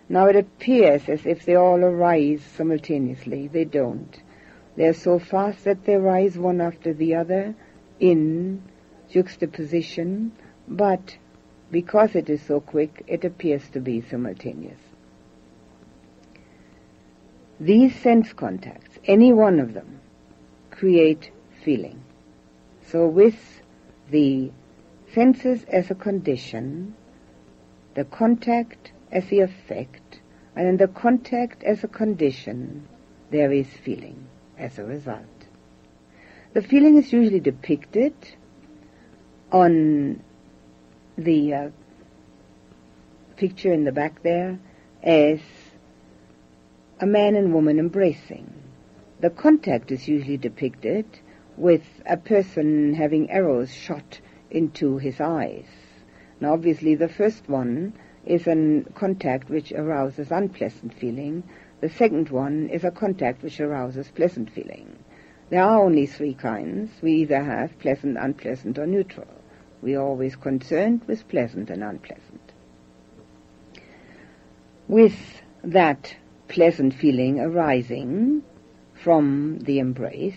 [0.07, 3.47] Now it appears as if they all arise simultaneously.
[3.47, 4.21] They don't.
[4.79, 7.53] They're so fast that they rise one after the other
[7.99, 8.63] in
[9.09, 10.31] juxtaposition,
[10.69, 11.17] but
[11.69, 14.79] because it is so quick, it appears to be simultaneous.
[17.59, 19.99] These sense contacts, any one of them,
[20.71, 21.29] create
[21.61, 22.01] feeling.
[22.87, 23.61] So with
[24.09, 24.49] the
[25.13, 26.95] senses as a condition,
[27.95, 30.21] the contact as the effect,
[30.55, 32.87] and in the contact as a condition,
[33.29, 35.25] there is feeling as a result.
[36.53, 38.13] The feeling is usually depicted
[39.51, 40.21] on
[41.17, 41.69] the uh,
[43.35, 44.59] picture in the back there
[45.01, 45.39] as
[46.99, 48.53] a man and woman embracing.
[49.21, 51.05] The contact is usually depicted
[51.57, 55.65] with a person having arrows shot into his eyes.
[56.39, 57.93] Now obviously the first one
[58.25, 61.43] is a contact which arouses unpleasant feeling.
[61.81, 64.97] The second one is a contact which arouses pleasant feeling.
[65.49, 66.91] There are only three kinds.
[67.01, 69.27] We either have pleasant, unpleasant, or neutral.
[69.81, 72.51] We are always concerned with pleasant and unpleasant.
[74.87, 76.15] With that
[76.49, 78.43] pleasant feeling arising
[78.93, 80.33] from the embrace,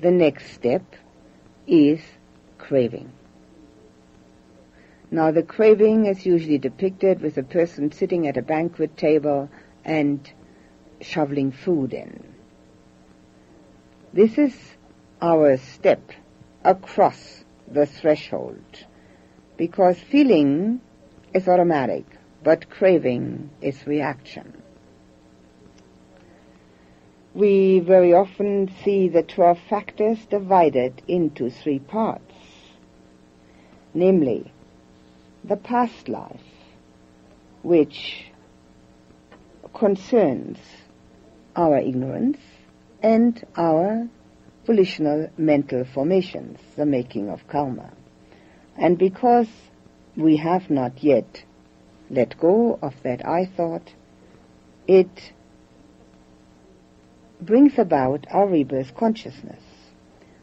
[0.00, 0.82] the next step
[1.66, 2.00] is
[2.58, 3.10] craving.
[5.10, 9.48] Now the craving is usually depicted with a person sitting at a banquet table
[9.84, 10.30] and
[11.00, 12.34] shoveling food in.
[14.12, 14.54] This is
[15.22, 16.10] our step
[16.64, 18.84] across the threshold
[19.56, 20.80] because feeling
[21.32, 22.04] is automatic,
[22.42, 24.62] but craving is reaction.
[27.34, 32.34] We very often see the 12 factors divided into three parts,
[33.94, 34.52] namely
[35.44, 36.40] the past life,
[37.62, 38.29] which
[39.74, 40.58] concerns
[41.56, 42.38] our ignorance
[43.02, 44.08] and our
[44.66, 47.90] volitional mental formations, the making of karma.
[48.76, 49.48] And because
[50.16, 51.44] we have not yet
[52.08, 53.94] let go of that I thought,
[54.86, 55.32] it
[57.40, 59.62] brings about our rebirth consciousness.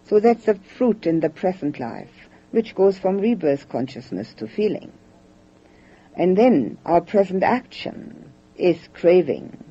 [0.06, 4.92] So that's the fruit in the present life, which goes from rebirth consciousness to feeling.
[6.16, 9.64] And then our present action is craving,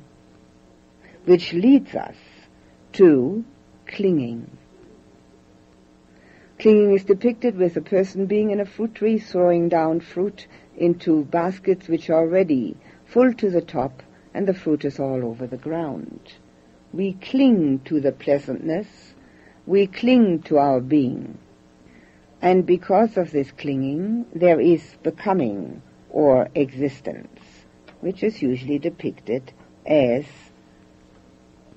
[1.25, 2.15] which leads us
[2.93, 3.43] to
[3.85, 4.57] clinging.
[6.59, 11.23] Clinging is depicted with a person being in a fruit tree throwing down fruit into
[11.25, 12.75] baskets which are ready,
[13.05, 14.01] full to the top,
[14.33, 16.33] and the fruit is all over the ground.
[16.93, 18.87] We cling to the pleasantness,
[19.65, 21.37] we cling to our being.
[22.41, 27.36] And because of this clinging, there is becoming or existence,
[28.01, 29.51] which is usually depicted
[29.85, 30.25] as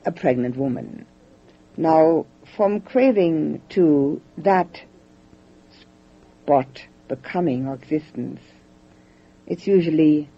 [0.05, 1.07] a pregnant woman.
[1.77, 4.83] Now, from craving to that
[6.43, 8.41] spot, becoming or existence,
[9.47, 10.29] it's usually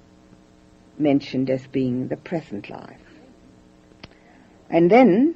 [0.98, 2.98] mentioned as being the present life.
[4.70, 5.34] And then,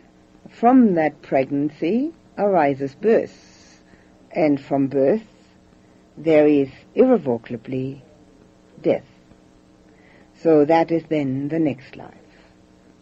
[0.49, 3.83] from that pregnancy arises birth,
[4.31, 5.27] and from birth
[6.17, 8.03] there is irrevocably
[8.81, 9.16] death.
[10.43, 12.13] So that is then the next life.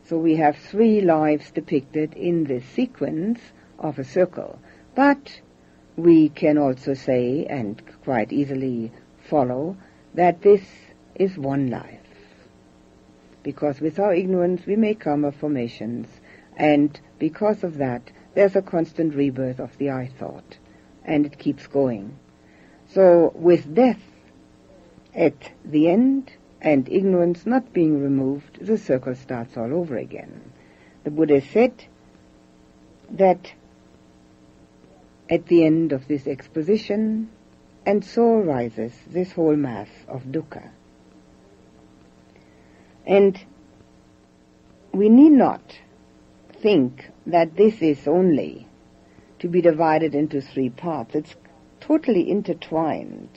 [0.06, 3.40] So we have three lives depicted in this sequence
[3.78, 4.58] of a circle.
[4.94, 5.40] But
[5.96, 8.92] we can also say, and quite easily
[9.28, 9.76] follow,
[10.14, 10.62] that this
[11.14, 12.00] is one life.
[13.42, 16.08] Because with our ignorance we make karma formations,
[16.56, 20.58] and because of that there's a constant rebirth of the I thought,
[21.04, 22.18] and it keeps going.
[22.88, 24.00] So with death
[25.14, 26.32] at the end,
[26.64, 30.50] and ignorance not being removed, the circle starts all over again.
[31.04, 31.84] The Buddha said
[33.10, 33.52] that
[35.28, 37.28] at the end of this exposition,
[37.84, 40.70] and so arises this whole mass of dukkha.
[43.06, 43.38] And
[44.90, 45.78] we need not
[46.62, 48.66] think that this is only
[49.40, 51.14] to be divided into three parts.
[51.14, 51.36] It's
[51.80, 53.28] totally intertwined.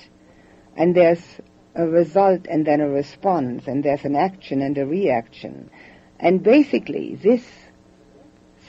[0.78, 1.42] And there's
[1.78, 5.70] a result and then a response, and there's an action and a reaction.
[6.20, 7.46] And basically, this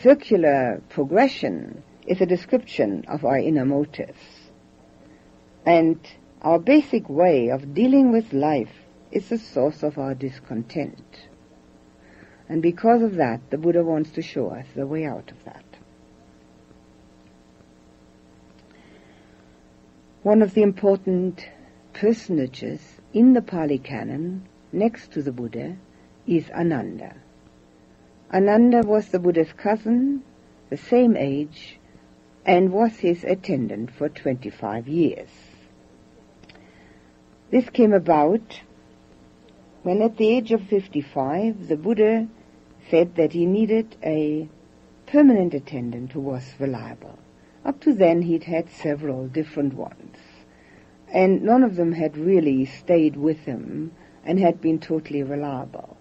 [0.03, 4.21] circular progression is a description of our inner motives.
[5.65, 5.99] And
[6.43, 8.75] our basic way of dealing with life
[9.11, 11.29] is the source of our discontent.
[12.47, 15.65] And because of that, the Buddha wants to show us the way out of that.
[20.23, 21.47] One of the important
[21.95, 25.77] personages in the Pali Canon, next to the Buddha,
[26.27, 27.15] is Ananda.
[28.33, 30.23] Ananda was the Buddha's cousin,
[30.69, 31.79] the same age,
[32.45, 35.31] and was his attendant for 25 years.
[37.51, 38.61] This came about
[39.83, 42.29] when at the age of 55 the Buddha
[42.91, 44.49] said that he needed a
[45.07, 47.19] permanent attendant who was reliable.
[47.65, 50.17] Up to then he'd had several different ones
[51.13, 53.93] and none of them had really stayed with him
[54.25, 55.97] and had been totally reliable.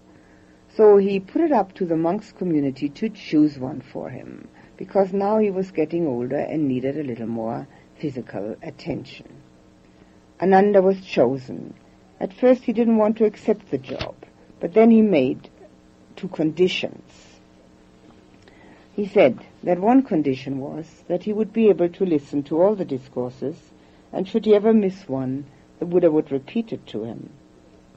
[0.76, 5.12] So he put it up to the monks community to choose one for him, because
[5.12, 7.66] now he was getting older and needed a little more
[7.98, 9.28] physical attention.
[10.40, 11.74] Ananda was chosen.
[12.20, 14.14] At first he didn't want to accept the job,
[14.60, 15.48] but then he made
[16.16, 17.38] two conditions.
[18.94, 22.74] He said that one condition was that he would be able to listen to all
[22.74, 23.56] the discourses
[24.12, 25.46] and should he ever miss one,
[25.78, 27.30] the Buddha would repeat it to him.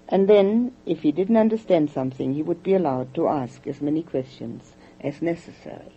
[0.10, 4.04] And then, if he didn't understand something, he would be allowed to ask as many
[4.04, 5.94] questions as necessary.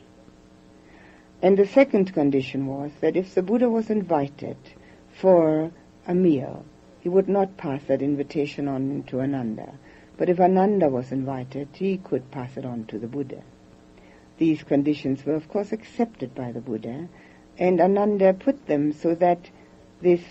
[1.43, 4.57] And the second condition was that if the Buddha was invited
[5.11, 5.73] for
[6.07, 6.65] a meal,
[7.01, 9.75] he would not pass that invitation on to Ananda.
[10.17, 13.43] But if Ananda was invited, he could pass it on to the Buddha.
[14.39, 17.09] These conditions were of course accepted by the Buddha,
[17.59, 19.51] and Ananda put them so that
[20.05, 20.23] this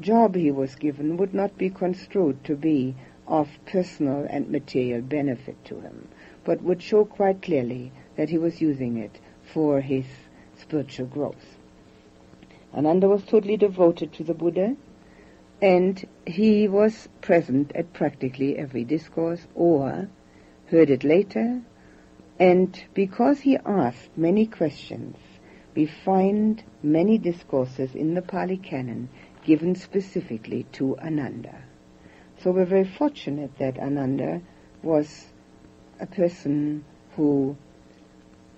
[0.00, 2.94] job he was given would not be construed to be
[3.26, 6.08] of personal and material benefit to him,
[6.44, 10.04] but would show quite clearly that he was using it for his
[10.56, 11.56] spiritual growth.
[12.74, 14.76] Ananda was totally devoted to the Buddha,
[15.62, 20.08] and he was present at practically every discourse or
[20.66, 21.62] heard it later,
[22.38, 25.16] and because he asked many questions,
[25.74, 29.08] we find many discourses in the Pali Canon
[29.44, 31.62] given specifically to Ananda.
[32.38, 34.42] So we're very fortunate that Ananda
[34.82, 35.26] was
[36.00, 36.84] a person
[37.16, 37.56] who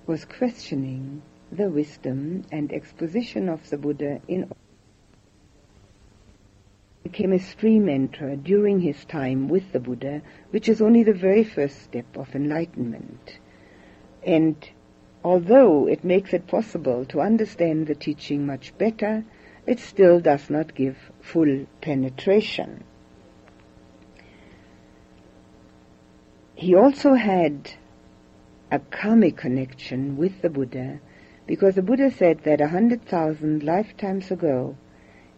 [0.06, 4.50] was questioning the wisdom and exposition of the Buddha in
[7.04, 11.44] became a stream enterer during his time with the Buddha, which is only the very
[11.44, 13.38] first step of enlightenment.
[14.26, 14.56] And
[15.24, 19.24] although it makes it possible to understand the teaching much better,
[19.66, 22.84] it still does not give full penetration.
[26.54, 27.70] He also had
[28.70, 31.00] a karmic connection with the Buddha
[31.46, 34.76] because the Buddha said that a hundred thousand lifetimes ago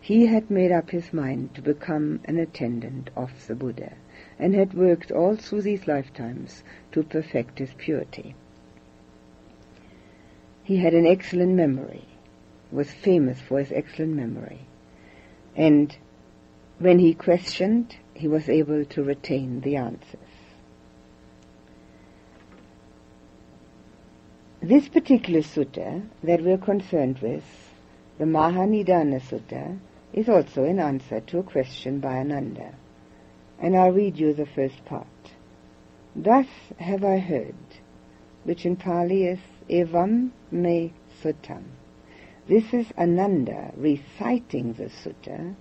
[0.01, 3.95] he had made up his mind to become an attendant of the Buddha
[4.39, 6.62] and had worked all through these lifetimes
[6.93, 8.34] to perfect his purity.
[10.67, 12.09] He had an excellent memory,
[12.73, 14.67] was famous for his excellent memory,
[15.55, 15.97] and
[16.81, 20.19] when he questioned, he was able to retain the answers.
[24.61, 27.45] This particular sutta that we're concerned with,
[28.19, 29.79] the Mahanidana Sutta,
[30.12, 32.75] is also an answer to a question by Ananda.
[33.61, 35.07] And I'll read you the first part.
[36.17, 36.49] Thus
[36.79, 37.55] have I heard,
[38.43, 39.39] which in Pali is
[39.69, 41.64] Evam Me Sutam.
[42.47, 45.57] This is Ananda reciting the sutta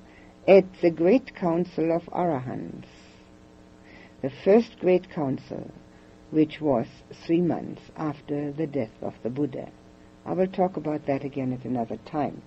[0.48, 2.86] at the great council of Arahants,
[4.22, 5.72] the first great council,
[6.30, 6.86] which was
[7.26, 9.72] three months after the death of the Buddha.
[10.24, 12.44] I will talk about that again at another time.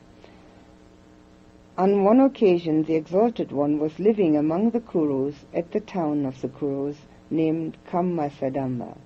[1.77, 6.41] On one occasion, the Exalted One was living among the Kurus at the town of
[6.41, 6.99] the Kurus
[7.31, 8.97] named Kammasadhamma.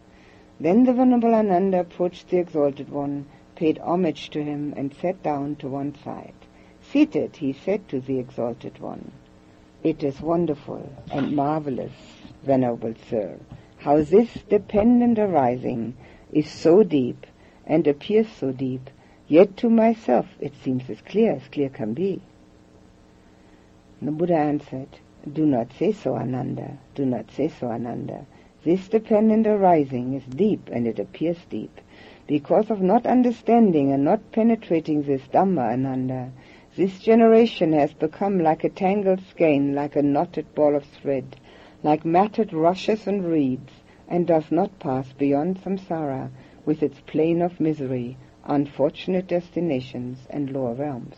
[0.62, 5.56] Then the Venerable Ananda approached the Exalted One, paid homage to him, and sat down
[5.56, 6.34] to one side.
[6.80, 9.10] Seated, he said to the Exalted One,
[9.82, 11.90] It is wonderful and marvelous,
[12.44, 13.40] Venerable Sir,
[13.78, 15.94] how this dependent arising
[16.30, 17.26] is so deep
[17.66, 18.88] and appears so deep,
[19.26, 22.22] yet to myself it seems as clear as clear can be.
[24.00, 26.78] The Buddha answered, Do not say so, Ananda.
[26.94, 28.26] Do not say so, Ananda.
[28.64, 31.80] This dependent arising is deep, and it appears deep.
[32.28, 36.30] Because of not understanding and not penetrating this Dhamma, Ananda,
[36.76, 41.36] this generation has become like a tangled skein, like a knotted ball of thread,
[41.82, 43.72] like matted rushes and reeds,
[44.08, 46.30] and does not pass beyond samsara
[46.64, 51.16] with its plane of misery, unfortunate destinations, and lower realms.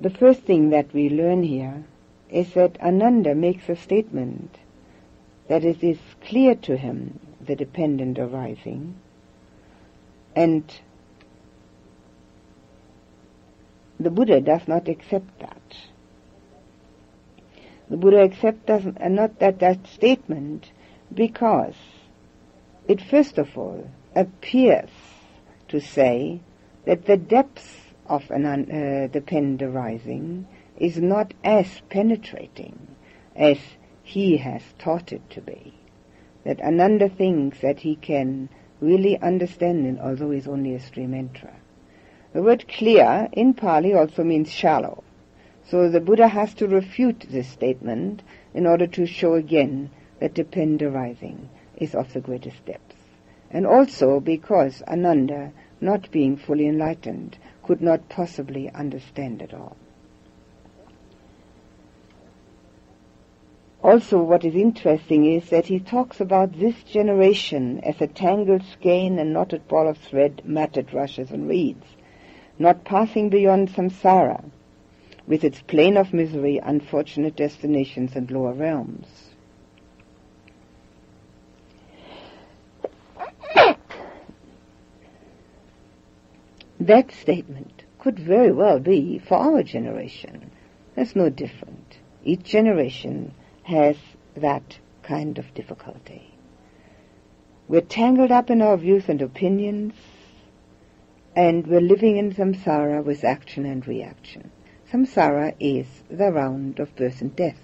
[0.00, 1.84] The first thing that we learn here
[2.30, 4.56] is that Ananda makes a statement
[5.48, 8.96] that it is clear to him the dependent arising
[10.34, 10.80] and
[13.98, 15.76] the Buddha does not accept that.
[17.88, 20.70] The Buddha accepts not that, that statement
[21.14, 21.76] because
[22.88, 24.90] it first of all appears
[25.68, 26.40] to say
[26.84, 30.46] that the depths of an uh, dependent arising
[30.76, 32.88] is not as penetrating
[33.34, 33.58] as
[34.02, 35.74] he has taught it to be.
[36.44, 38.48] That Ananda thinks that he can
[38.80, 41.56] really understand it, although he's only a stream enterer.
[42.32, 45.02] The word clear in Pali also means shallow.
[45.64, 48.22] So the Buddha has to refute this statement
[48.54, 52.94] in order to show again that dependent arising is of the greatest depth.
[53.50, 59.76] And also because Ananda, not being fully enlightened, could not possibly understand it all.
[63.82, 69.18] Also, what is interesting is that he talks about this generation as a tangled skein
[69.18, 71.86] and knotted ball of thread, matted rushes and reeds,
[72.58, 74.42] not passing beyond samsara,
[75.26, 79.06] with its plane of misery, unfortunate destinations and lower realms.
[86.78, 90.50] That statement could very well be for our generation.
[90.94, 91.98] That's no different.
[92.24, 93.34] Each generation
[93.66, 93.96] has
[94.36, 96.30] that kind of difficulty.
[97.66, 99.94] We're tangled up in our views and opinions,
[101.34, 104.52] and we're living in samsara with action and reaction.
[104.92, 107.58] Samsara is the round of birth and death,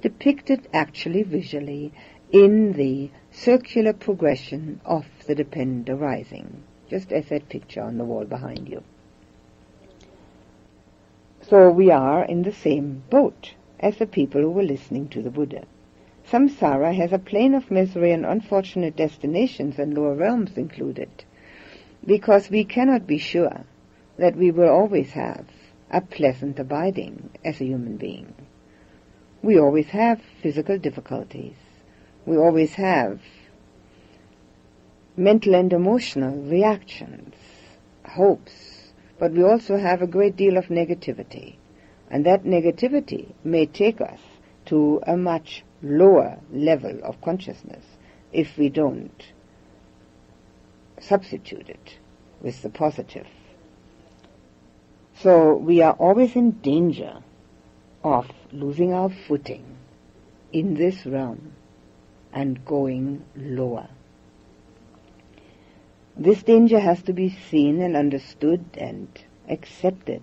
[0.00, 1.92] depicted actually visually
[2.32, 8.24] in the circular progression of the dependent arising, just as that picture on the wall
[8.24, 8.82] behind you.
[11.42, 15.30] So we are in the same boat as the people who were listening to the
[15.30, 15.64] Buddha.
[16.30, 21.24] Samsara has a plane of misery and unfortunate destinations and lower realms included,
[22.04, 23.64] because we cannot be sure
[24.18, 25.46] that we will always have
[25.90, 28.34] a pleasant abiding as a human being.
[29.42, 31.54] We always have physical difficulties.
[32.24, 33.20] We always have
[35.16, 37.34] mental and emotional reactions,
[38.04, 41.56] hopes, but we also have a great deal of negativity.
[42.10, 44.20] And that negativity may take us
[44.66, 47.84] to a much lower level of consciousness
[48.32, 49.32] if we don't
[51.00, 51.98] substitute it
[52.40, 53.26] with the positive.
[55.14, 57.22] So we are always in danger
[58.04, 59.64] of losing our footing
[60.52, 61.52] in this realm
[62.32, 63.88] and going lower.
[66.16, 69.08] This danger has to be seen and understood and
[69.48, 70.22] accepted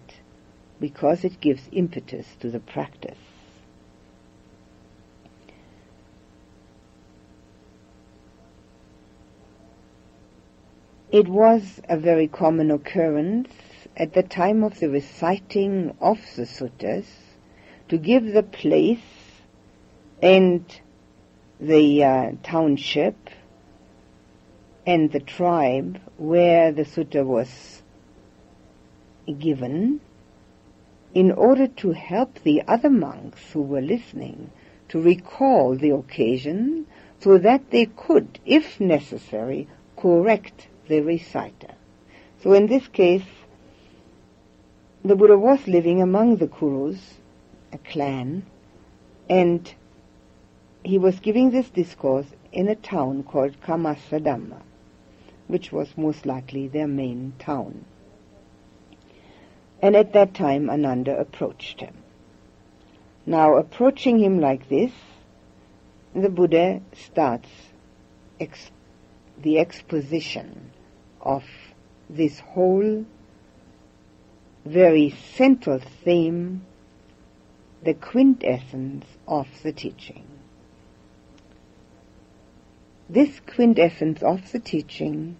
[0.84, 3.18] because it gives impetus to the practice.
[11.10, 13.50] It was a very common occurrence
[13.96, 17.06] at the time of the reciting of the suttas
[17.88, 19.00] to give the place
[20.22, 20.66] and
[21.62, 23.30] the uh, township
[24.86, 27.82] and the tribe where the sutta was
[29.40, 30.02] given
[31.14, 34.50] in order to help the other monks who were listening
[34.90, 36.86] to recall the occasion
[37.20, 41.74] so that they could, if necessary, correct the reciter.
[42.42, 43.24] So in this case,
[45.06, 47.00] the Buddha was living among the Kurus,
[47.72, 48.46] a clan,
[49.30, 49.74] and
[50.84, 54.62] he was giving this discourse in a town called Kammasadhamma,
[55.48, 57.86] which was most likely their main town.
[59.84, 61.94] And at that time Ananda approached him.
[63.26, 64.94] Now approaching him like this,
[66.16, 67.50] the Buddha starts
[68.40, 68.72] ex-
[69.38, 70.72] the exposition
[71.20, 71.44] of
[72.10, 73.06] this whole
[74.64, 76.66] very central theme,
[77.84, 80.26] the quintessence of the teaching.
[83.10, 85.36] This quintessence of the teaching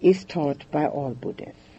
[0.00, 1.69] is taught by all Buddhas.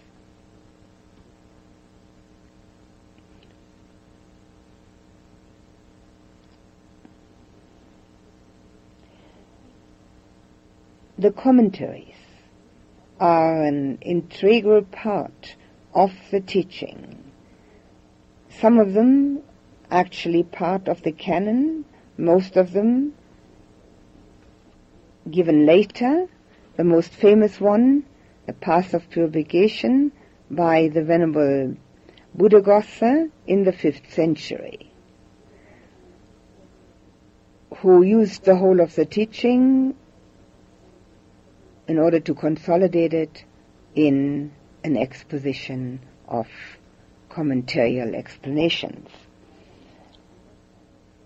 [11.22, 12.15] The commentaries
[13.19, 15.55] are an integral part
[15.93, 17.32] of the teaching.
[18.49, 19.43] Some of them
[19.91, 21.86] actually part of the canon,
[22.17, 23.13] most of them
[25.30, 26.28] given later.
[26.76, 28.03] The most famous one,
[28.47, 30.11] The Path of Purification,
[30.49, 31.76] by the Venerable
[32.36, 34.91] Buddhaghosa in the 5th century,
[37.78, 39.93] who used the whole of the teaching
[41.88, 43.44] in order to consolidate it
[43.96, 44.52] in
[44.84, 46.48] an exposition of
[47.30, 49.10] commentarial explanations.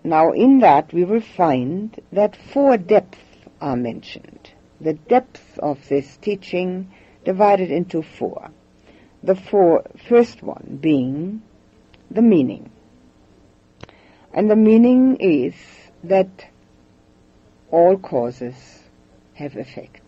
[0.04, 3.18] Now in that we will find that four depths
[3.60, 4.50] are mentioned.
[4.80, 6.92] The depths of this teaching
[7.24, 8.50] divided into four.
[9.22, 11.42] The four, first one being
[12.10, 12.70] the meaning.
[14.32, 15.54] And the meaning is
[16.04, 16.46] that
[17.70, 18.54] all causes
[19.34, 20.05] have effects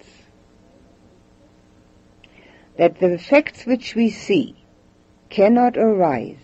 [2.79, 4.55] that the effects which we see
[5.29, 6.37] cannot arise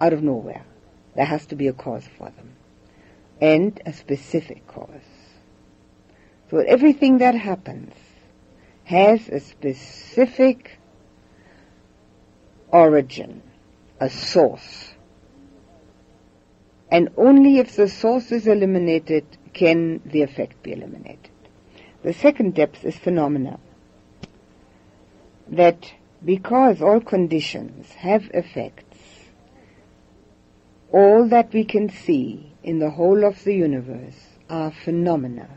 [0.00, 0.64] out of nowhere.
[1.16, 2.54] There has to be a cause for them.
[3.40, 4.88] And a specific cause.
[6.50, 7.94] So everything that happens
[8.84, 10.78] has a specific
[12.70, 13.42] origin,
[14.00, 14.92] a source.
[16.90, 21.30] And only if the source is eliminated can the effect be eliminated.
[22.02, 23.58] The second depth is phenomena
[25.50, 25.92] that
[26.24, 28.98] because all conditions have effects,
[30.92, 34.18] all that we can see in the whole of the universe
[34.48, 35.48] are phenomena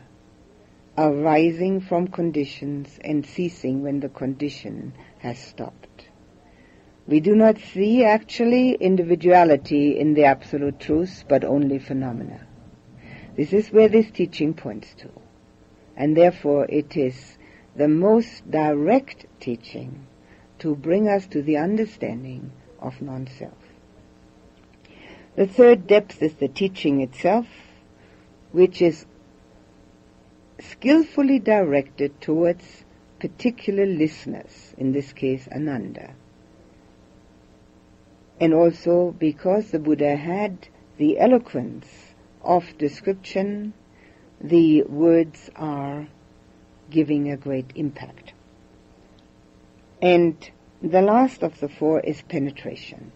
[0.96, 6.08] arising from conditions and ceasing when the condition has stopped.
[7.06, 12.46] We do not see actually individuality in the absolute truth, but only phenomena.
[13.36, 15.10] This is where this teaching points to.
[15.96, 17.38] And therefore it is
[17.74, 20.06] the most direct teaching
[20.58, 23.54] to bring us to the understanding of non-self.
[25.34, 27.46] The third depth is the teaching itself,
[28.52, 29.06] which is
[30.60, 32.84] skillfully directed towards
[33.18, 36.14] particular listeners, in this case Ananda.
[38.38, 40.68] And also because the Buddha had
[40.98, 41.86] the eloquence
[42.42, 43.72] of description,
[44.40, 46.08] the words are
[46.92, 48.32] giving a great impact.
[50.00, 50.36] And
[50.82, 53.12] the last of the four is penetration.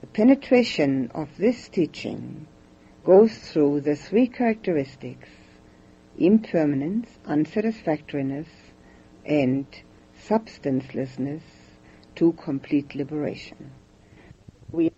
[0.00, 2.46] The penetration of this teaching
[3.04, 5.28] goes through the three characteristics
[6.18, 8.48] impermanence, unsatisfactoriness,
[9.24, 9.66] and
[10.28, 11.42] substancelessness
[12.14, 13.70] to complete liberation.
[14.70, 14.92] We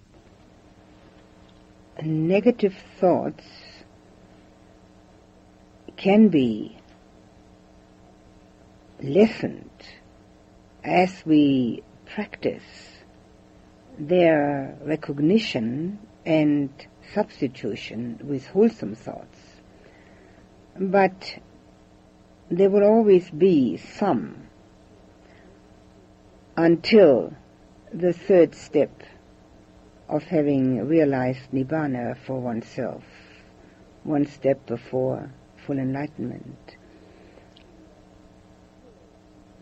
[2.02, 3.44] negative thoughts
[5.96, 6.76] can be
[9.02, 9.70] lessened
[10.84, 12.62] as we practice
[13.98, 16.70] their recognition and
[17.12, 19.38] substitution with wholesome thoughts.
[20.78, 21.38] But
[22.50, 24.48] there will always be some
[26.56, 27.34] until
[27.92, 29.02] the third step
[30.08, 33.02] of having realized Nibbana for oneself,
[34.04, 35.30] one step before
[35.66, 36.76] full enlightenment.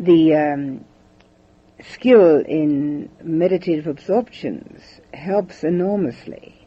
[0.00, 0.84] The um,
[1.82, 4.80] skill in meditative absorptions
[5.12, 6.66] helps enormously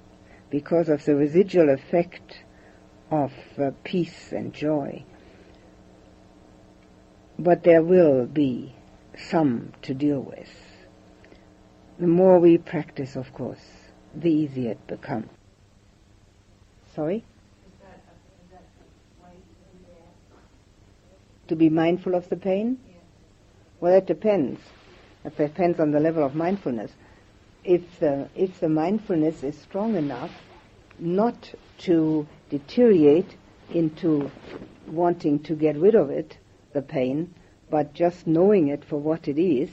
[0.51, 2.43] because of the residual effect
[3.09, 5.03] of uh, peace and joy.
[7.39, 8.75] But there will be
[9.17, 10.51] some to deal with.
[11.97, 13.65] The more we practice, of course,
[14.13, 15.31] the easier it becomes.
[16.93, 17.25] Sorry?
[21.47, 22.77] To be mindful of the pain?
[23.83, 24.61] Well, it depends.
[25.25, 26.93] It depends on the level of mindfulness.
[27.65, 30.31] If the, if the mindfulness is strong enough
[30.99, 33.35] not to deteriorate
[33.73, 34.31] into
[34.87, 36.37] wanting to get rid of it,
[36.71, 37.33] the pain,
[37.69, 39.69] but just knowing it for what it is,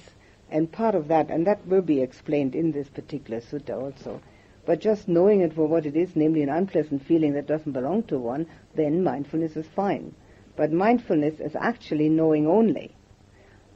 [0.51, 4.21] and part of that, and that will be explained in this particular sutta also,
[4.67, 8.03] but just knowing it for what it is, namely an unpleasant feeling that doesn't belong
[8.03, 10.13] to one, then mindfulness is fine.
[10.57, 12.97] But mindfulness is actually knowing only.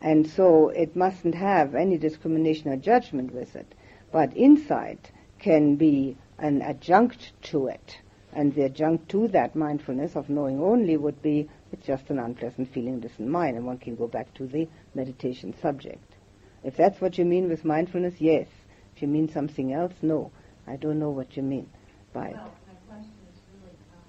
[0.05, 3.75] And so it mustn't have any discrimination or judgment with it.
[4.13, 7.99] But insight can be an adjunct to it.
[8.33, 12.73] And the adjunct to that mindfulness of knowing only would be it's just an unpleasant
[12.73, 16.17] feeling it isn't mine, and one can go back to the meditation subject.
[16.63, 18.47] If that's what you mean with mindfulness, yes.
[18.95, 20.31] If you mean something else, no.
[20.67, 21.69] I don't know what you mean
[22.13, 24.01] by well, My question is really, um,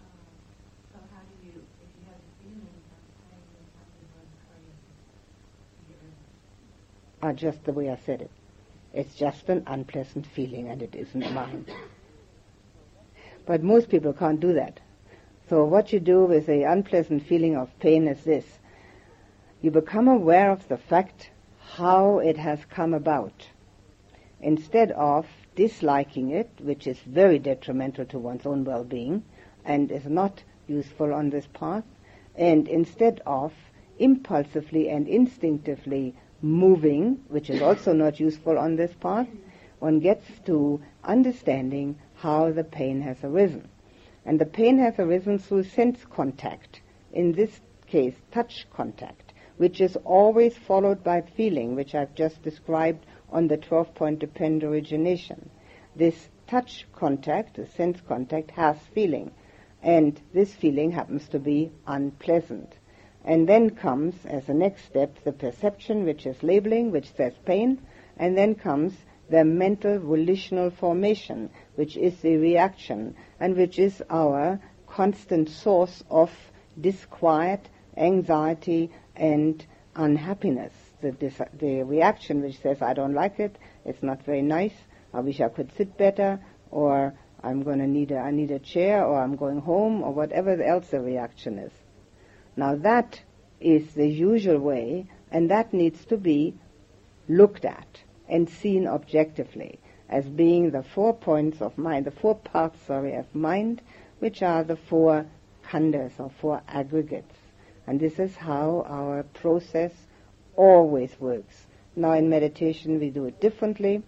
[0.00, 0.16] um,
[0.90, 2.98] so how do you, if you have a feeling of
[3.30, 4.24] pain or something or
[5.86, 8.30] get rid of Ah, just the way I said it.
[8.92, 11.64] It's just an unpleasant feeling and it isn't mine.
[13.46, 14.80] But most people can't do that.
[15.48, 18.44] So what you do with the unpleasant feeling of pain is this.
[19.62, 21.30] You become aware of the fact
[21.76, 23.48] how it has come about
[24.42, 29.24] instead of disliking it, which is very detrimental to one's own well-being
[29.64, 31.84] and is not useful on this path,
[32.36, 33.54] and instead of
[33.98, 36.14] impulsively and instinctively
[36.44, 39.26] moving, which is also not useful on this path,
[39.78, 43.68] one gets to understanding how the pain has arisen.
[44.26, 46.80] And the pain has arisen through sense contact,
[47.12, 53.06] in this case touch contact, which is always followed by feeling, which I've just described
[53.30, 55.50] on the 12-point depend origination.
[55.96, 59.30] This touch contact, the sense contact, has feeling,
[59.82, 62.74] and this feeling happens to be unpleasant.
[63.24, 67.80] And then comes, as a next step, the perception, which is labeling, which says pain,
[68.18, 68.92] and then comes
[69.30, 76.30] the mental volitional formation, which is the reaction, and which is our constant source of
[76.78, 79.64] disquiet, anxiety, and
[79.96, 80.72] unhappiness.
[81.00, 81.12] The,
[81.58, 84.74] the reaction which says, I don't like it, it's not very nice,
[85.12, 88.58] I wish I could sit better, or I'm going to need a, I need a
[88.58, 91.72] chair, or I'm going home, or whatever else the reaction is.
[92.56, 93.22] Now that
[93.60, 96.54] is the usual way, and that needs to be
[97.28, 99.78] looked at and seen objectively
[100.08, 103.82] as being the four points of mind, the four parts, sorry, of mind,
[104.18, 105.26] which are the four
[105.64, 107.36] khandhas or four aggregates.
[107.86, 109.92] And this is how our process
[110.56, 111.66] always works.
[111.96, 114.02] Now in meditation we do it differently.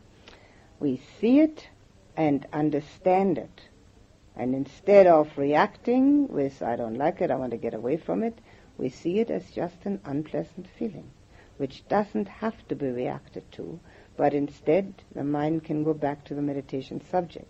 [0.79, 1.69] We see it
[2.17, 3.63] and understand it.
[4.37, 8.23] And instead of reacting with, I don't like it, I want to get away from
[8.23, 8.39] it,
[8.77, 11.11] we see it as just an unpleasant feeling.
[11.59, 13.81] which doesn't have to be reacted to,
[14.17, 17.49] but instead the mind can go back to the meditation subject.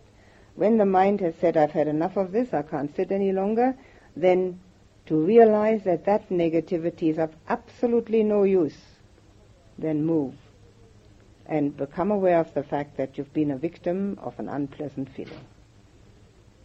[0.54, 3.76] When the mind has said, I've had enough of this, I can't sit any longer,
[4.16, 4.60] then
[5.06, 8.78] to realize that that negativity is of absolutely no use,
[9.78, 10.34] then move
[11.48, 15.44] and become aware of the fact that you've been a victim of an unpleasant feeling.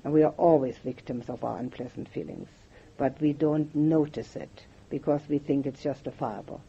[0.04, 2.50] And we are always victims of our unpleasant feelings,
[2.98, 6.62] but we don't notice it because we think it's justifiable.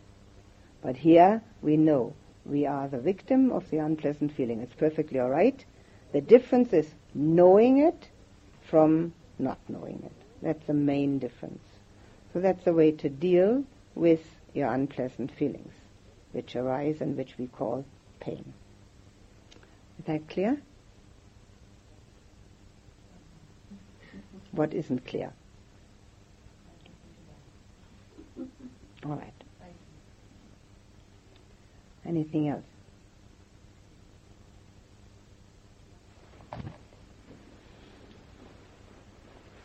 [0.83, 2.15] But here we know
[2.45, 4.61] we are the victim of the unpleasant feeling.
[4.61, 5.65] It's perfectly all right.
[6.13, 8.09] The difference is knowing it
[8.69, 10.13] from not knowing it.
[10.43, 11.63] That's the main difference.
[12.33, 13.65] So that's the way to deal
[13.95, 14.21] with
[14.55, 15.73] your unpleasant feelings,
[16.33, 17.85] which arise and which we call
[18.21, 18.53] pain.
[19.99, 20.61] Is that clear?
[24.53, 25.33] What isn't clear?
[29.05, 29.33] All right.
[32.05, 32.65] Anything else?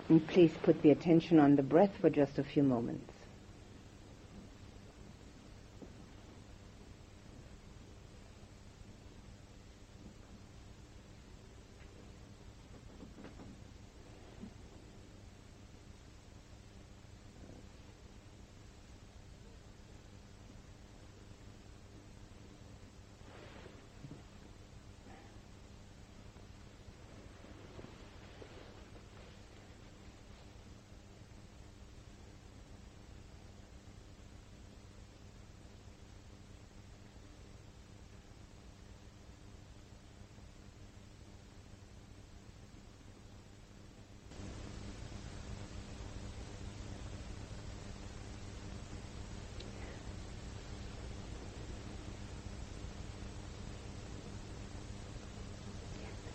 [0.09, 3.06] And please put the attention on the breath for just a few moments.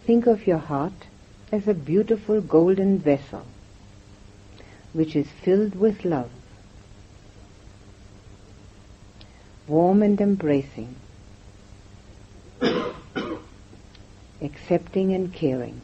[0.06, 1.06] Think of your heart
[1.52, 3.44] as a beautiful golden vessel
[4.92, 6.30] which is filled with love,
[9.66, 10.94] warm and embracing,
[14.42, 15.80] accepting and caring.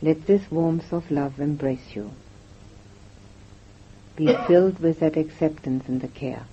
[0.00, 2.10] Let this warmth of love embrace you.
[4.16, 6.44] Be filled with that acceptance and the care.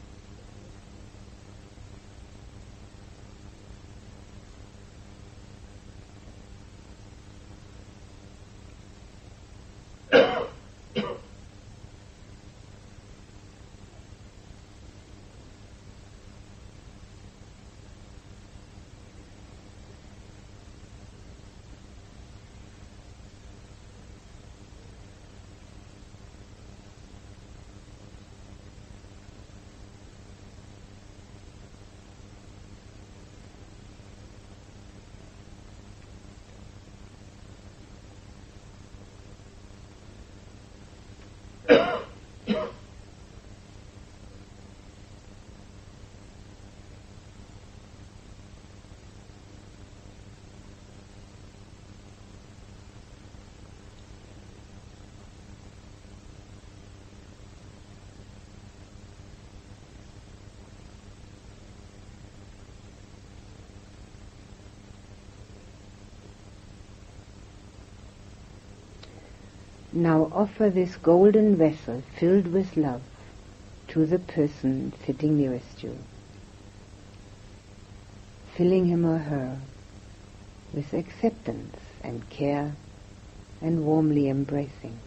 [69.97, 73.01] Now offer this golden vessel filled with love
[73.87, 75.97] to the person sitting nearest you,
[78.57, 79.57] filling him or her
[80.73, 82.73] with acceptance and care
[83.61, 84.99] and warmly embracing.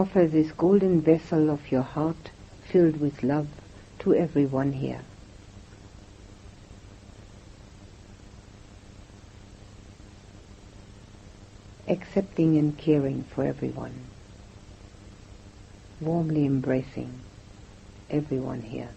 [0.00, 2.30] Offer this golden vessel of your heart
[2.64, 3.48] filled with love
[3.98, 5.02] to everyone here.
[11.86, 13.92] Accepting and caring for everyone.
[16.00, 17.20] Warmly embracing
[18.08, 18.92] everyone here.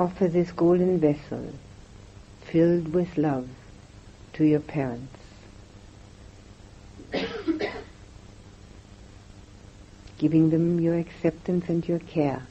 [0.00, 1.52] Offer this golden vessel
[2.50, 3.46] filled with love
[4.32, 5.18] to your parents.
[10.18, 12.46] Giving them your acceptance and your care,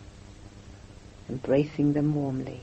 [1.28, 2.62] embracing them warmly.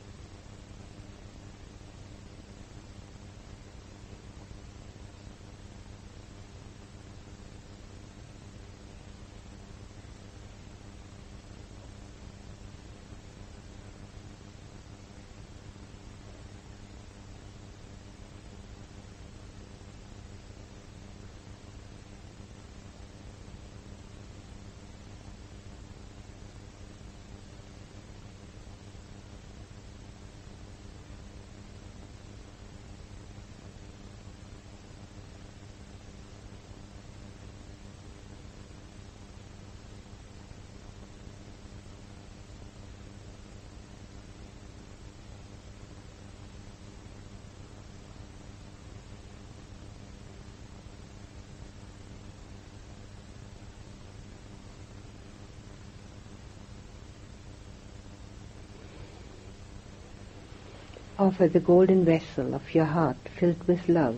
[61.27, 64.17] Offer the golden vessel of your heart filled with love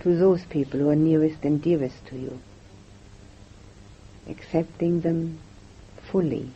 [0.00, 2.40] to those people who are nearest and dearest to you,
[4.28, 5.38] accepting them
[6.10, 6.50] fully,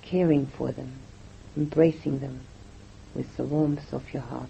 [0.00, 0.94] caring for them,
[1.54, 2.40] embracing them
[3.14, 4.48] with the warmth of your heart.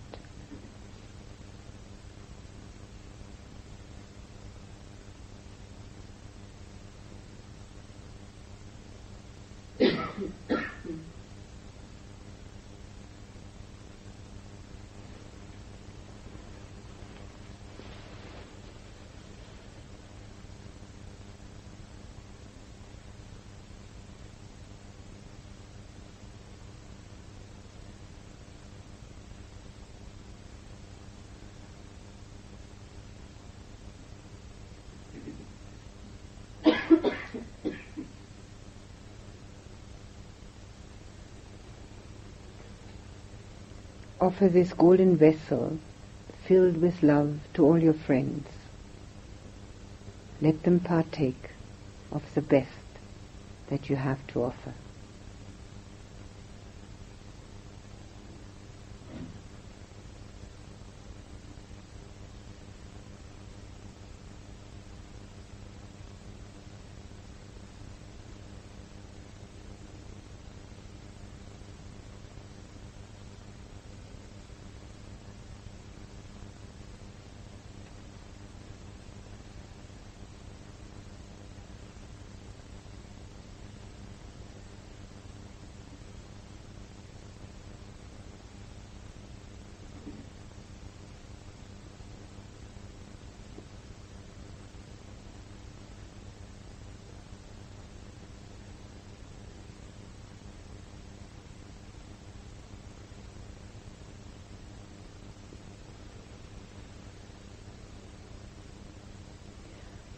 [44.27, 45.79] Offer this golden vessel
[46.47, 48.49] filled with love to all your friends.
[50.41, 51.51] Let them partake
[52.11, 52.99] of the best
[53.69, 54.75] that you have to offer.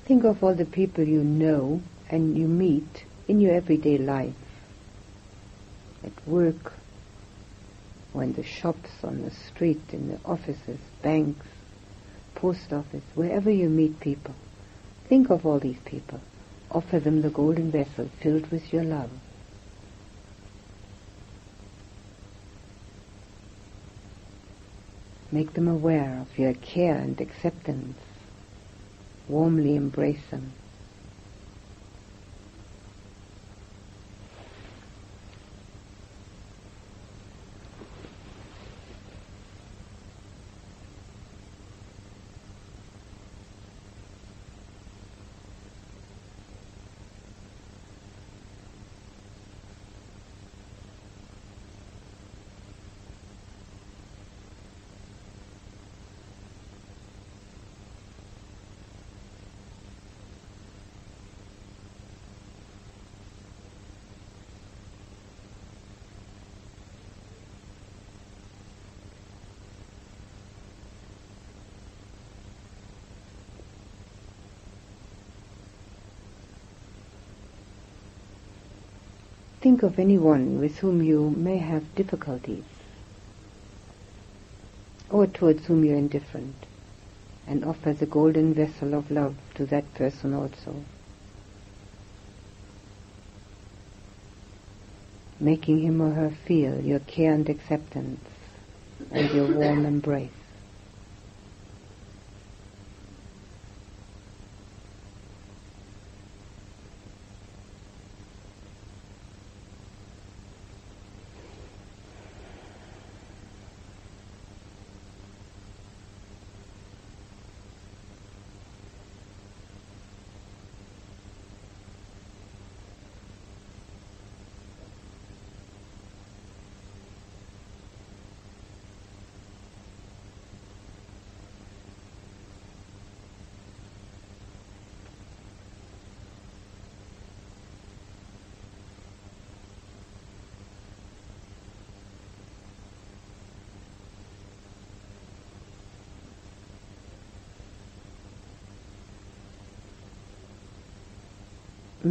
[0.08, 4.32] Think of all the people you know and you meet in your everyday life.
[6.02, 6.72] At work,
[8.14, 11.44] or in the shops, on the street, in the offices, banks,
[12.34, 14.34] post office, wherever you meet people.
[15.10, 16.22] Think of all these people.
[16.70, 19.10] Offer them the golden vessel filled with your love.
[25.30, 27.98] Make them aware of your care and acceptance
[29.28, 30.52] warmly embrace them.
[79.68, 82.64] Think of anyone with whom you may have difficulties,
[85.10, 86.54] or towards whom you're indifferent,
[87.46, 90.74] and offer the golden vessel of love to that person also.
[95.38, 98.24] Making him or her feel your care and acceptance
[99.10, 100.37] and your warm embrace.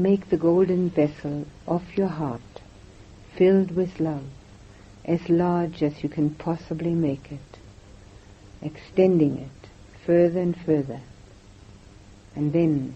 [0.02, 2.42] Make the golden vessel of your heart
[3.36, 4.26] filled with love,
[5.06, 7.60] as large as you can possibly make it,
[8.62, 9.70] extending it
[10.06, 11.02] further and further,
[12.36, 12.96] and then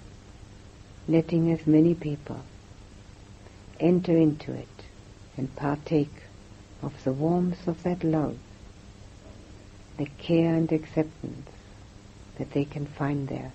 [1.08, 2.40] letting as many people
[3.80, 4.68] enter into it
[5.38, 6.24] and partake
[6.82, 8.38] of the warmth of that love,
[9.98, 11.50] the care and acceptance
[12.38, 13.52] that they can find there.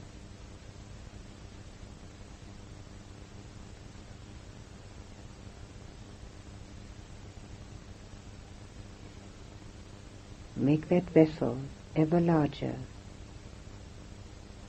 [10.67, 11.57] Make that vessel
[11.95, 12.75] ever larger,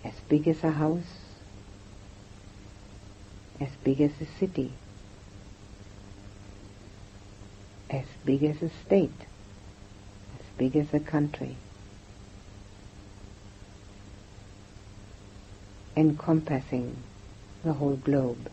[0.05, 1.15] as big as a house,
[3.59, 4.71] as big as a city,
[7.89, 9.21] as big as a state,
[10.39, 11.55] as big as a country,
[15.95, 16.95] encompassing
[17.63, 18.51] the whole globe.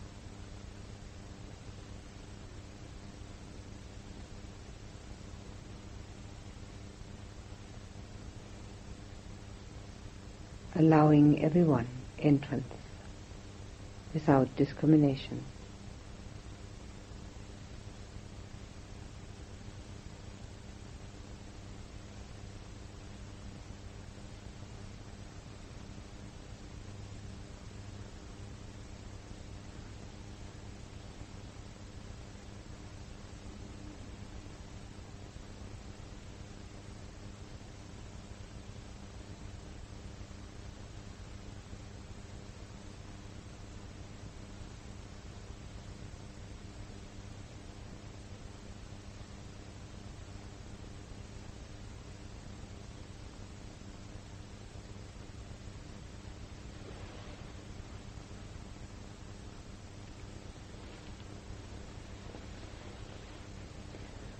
[10.75, 11.87] Allowing everyone
[12.19, 12.71] entrance
[14.13, 15.43] without discrimination.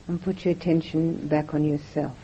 [0.08, 2.18] And put your attention back on yourself.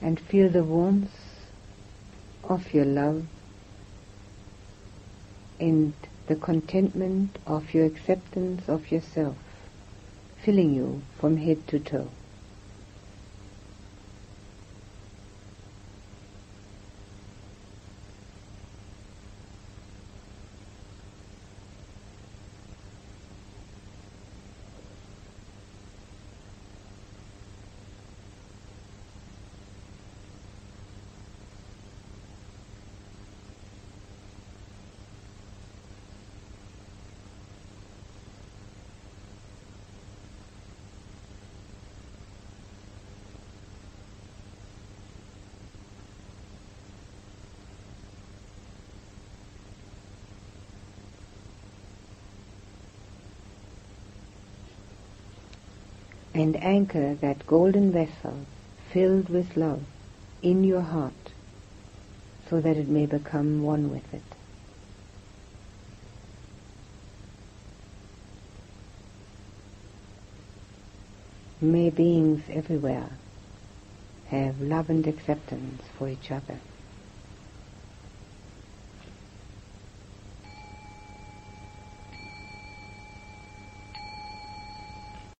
[0.00, 1.10] And feel the warmth
[2.44, 3.24] of your love
[5.58, 5.92] and
[6.28, 9.36] the contentment of your acceptance of yourself
[10.44, 12.08] filling you from head to toe.
[56.38, 58.46] And anchor that golden vessel
[58.92, 59.82] filled with love
[60.40, 61.32] in your heart
[62.48, 64.22] so that it may become one with it.
[71.60, 73.10] May beings everywhere
[74.28, 76.60] have love and acceptance for each other.